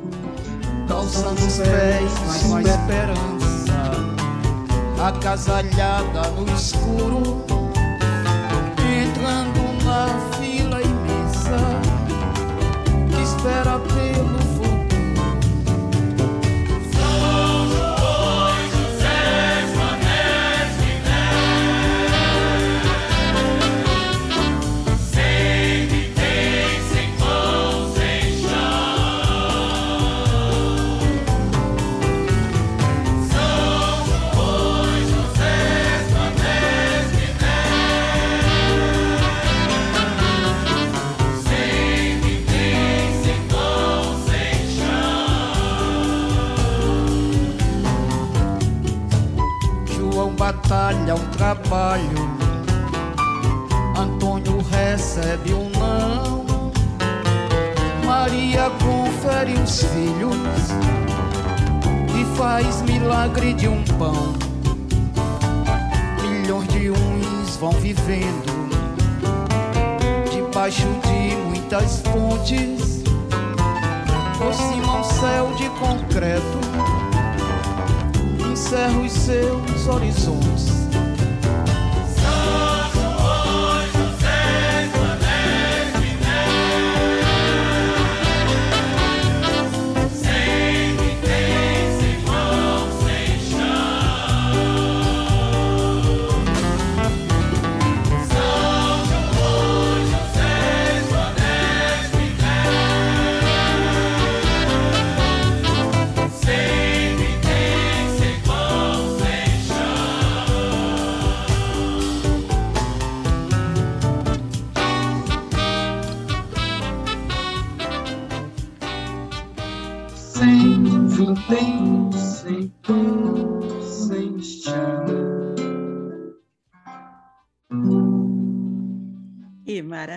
calçando 0.89 1.41
os 1.41 1.59
pés, 1.59 2.13
mas 2.27 2.43
uma 2.45 2.63
esperança, 2.63 3.75
agasalhada 5.05 6.31
no 6.31 6.53
escuro, 6.55 7.60
que 13.43 13.49
espera 13.49 13.79
pelo 13.79 14.10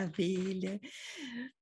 maravilha! 0.03 0.79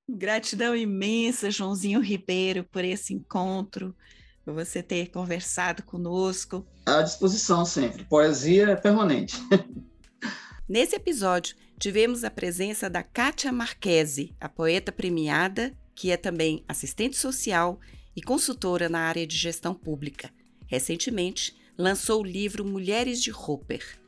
Gratidão 0.10 0.76
imensa, 0.76 1.52
Joãozinho 1.52 2.02
Ribeiro, 2.02 2.64
por 2.66 2.84
esse 2.84 3.14
encontro, 3.14 3.96
por 4.44 4.54
você 4.54 4.84
ter 4.84 5.10
conversado 5.10 5.84
conosco. 5.84 6.66
À 6.86 7.02
disposição 7.02 7.66
sempre. 7.66 8.04
Poesia 8.06 8.70
é 8.70 8.76
permanente. 8.76 9.38
Nesse 10.68 10.96
episódio, 10.96 11.56
tivemos 11.80 12.24
a 12.24 12.32
presença 12.32 12.90
da 12.90 13.04
Kátia 13.04 13.52
Marquese, 13.52 14.36
a 14.40 14.50
poeta 14.50 14.92
premiada, 14.92 15.76
que 15.94 16.12
é 16.12 16.18
também 16.18 16.64
assistente 16.68 17.18
social 17.18 17.80
e 18.16 18.22
consultora 18.22 18.90
na 18.90 19.00
área 19.00 19.28
de 19.28 19.38
gestão 19.38 19.74
pública. 19.74 20.30
Recentemente, 20.68 21.56
lançou 21.78 22.22
o 22.22 22.26
livro 22.26 22.66
Mulheres 22.66 23.22
de 23.22 23.30
Roper. 23.30 24.00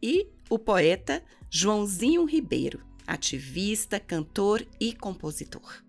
E 0.00 0.28
o 0.48 0.58
poeta 0.58 1.22
Joãozinho 1.50 2.24
Ribeiro, 2.24 2.87
ativista, 3.08 3.98
cantor 3.98 4.64
e 4.78 4.92
compositor. 4.92 5.82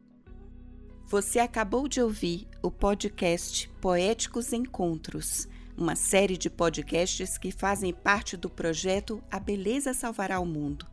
Você 1.06 1.38
acabou 1.38 1.88
de 1.88 2.02
ouvir 2.02 2.48
o 2.64 2.72
podcast 2.72 3.70
Poéticos 3.82 4.54
Encontros, 4.54 5.48
uma 5.78 5.96
série 5.96 6.38
de 6.38 6.50
podcasts 6.50 7.38
que 7.38 7.52
fazem 7.52 7.94
parte 7.94 8.36
do 8.36 8.50
projeto 8.50 9.22
A 9.30 9.40
Beleza 9.40 9.94
Salvará 9.94 10.40
o 10.40 10.46
Mundo, 10.46 10.88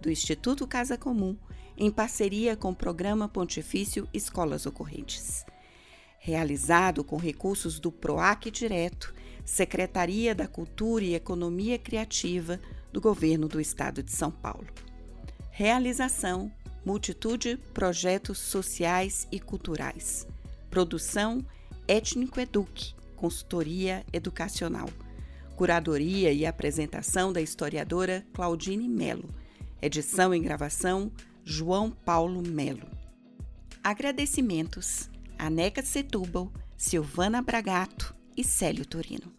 do 0.00 0.10
Instituto 0.10 0.66
Casa 0.66 0.96
Comum, 0.96 1.36
em 1.76 1.90
parceria 1.90 2.54
com 2.56 2.70
o 2.70 2.76
Programa 2.76 3.28
Pontifício 3.28 4.08
Escolas 4.12 4.66
Ocorrentes 4.66 5.44
realizado 6.20 7.02
com 7.02 7.16
recursos 7.16 7.80
do 7.80 7.90
PROAC 7.90 8.50
Direto, 8.50 9.14
Secretaria 9.42 10.34
da 10.34 10.46
Cultura 10.46 11.02
e 11.02 11.14
Economia 11.14 11.78
Criativa 11.78 12.60
do 12.92 13.00
Governo 13.00 13.48
do 13.48 13.58
Estado 13.58 14.02
de 14.02 14.12
São 14.12 14.30
Paulo. 14.30 14.66
Realização: 15.60 16.50
multitude 16.86 17.58
projetos 17.74 18.38
sociais 18.38 19.28
e 19.30 19.38
culturais. 19.38 20.26
Produção: 20.70 21.44
Étnico 21.86 22.40
Eduque, 22.40 22.94
consultoria 23.14 24.02
educacional. 24.10 24.88
Curadoria 25.56 26.32
e 26.32 26.46
apresentação 26.46 27.30
da 27.30 27.42
historiadora 27.42 28.24
Claudine 28.32 28.88
Melo. 28.88 29.28
Edição 29.82 30.34
e 30.34 30.40
gravação: 30.40 31.12
João 31.44 31.90
Paulo 31.90 32.40
Melo. 32.40 32.88
Agradecimentos 33.84 35.10
Aneca 35.38 35.82
Setúbal, 35.82 36.50
Silvana 36.74 37.42
Bragato 37.42 38.14
e 38.34 38.42
Célio 38.42 38.86
Torino. 38.86 39.30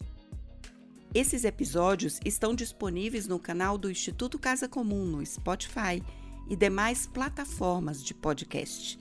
Esses 1.14 1.43
episódios 1.43 2.22
estão 2.24 2.55
disponíveis 2.55 3.28
no 3.28 3.38
canal 3.38 3.78
do 3.78 3.91
Instituto 3.91 4.39
Casa 4.39 4.70
Comum 4.70 5.05
no 5.05 5.26
Spotify 5.26 6.01
e 6.49 6.55
demais 6.55 7.05
plataformas 7.05 8.01
de 8.01 8.14
podcast. 8.14 8.97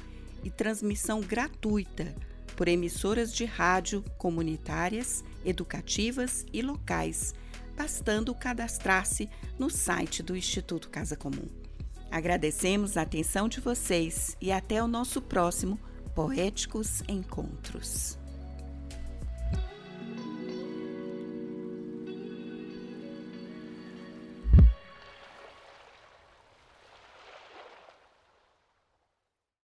e 0.42 0.48
transmissão 0.48 1.20
gratuita 1.20 2.14
por 2.56 2.68
emissoras 2.68 3.32
de 3.32 3.44
rádio 3.44 4.04
comunitárias, 4.16 5.24
educativas 5.44 6.44
e 6.52 6.62
locais, 6.62 7.34
bastando 7.76 8.34
cadastrar-se 8.34 9.28
no 9.58 9.68
site 9.68 10.22
do 10.22 10.36
Instituto 10.36 10.88
Casa 10.88 11.16
Comum. 11.16 11.48
Agradecemos 12.10 12.96
a 12.96 13.02
atenção 13.02 13.48
de 13.48 13.60
vocês 13.60 14.36
e 14.40 14.52
até 14.52 14.82
o 14.82 14.88
nosso 14.88 15.20
próximo 15.20 15.78
Poéticos 16.14 17.02
Encontros. 17.08 18.23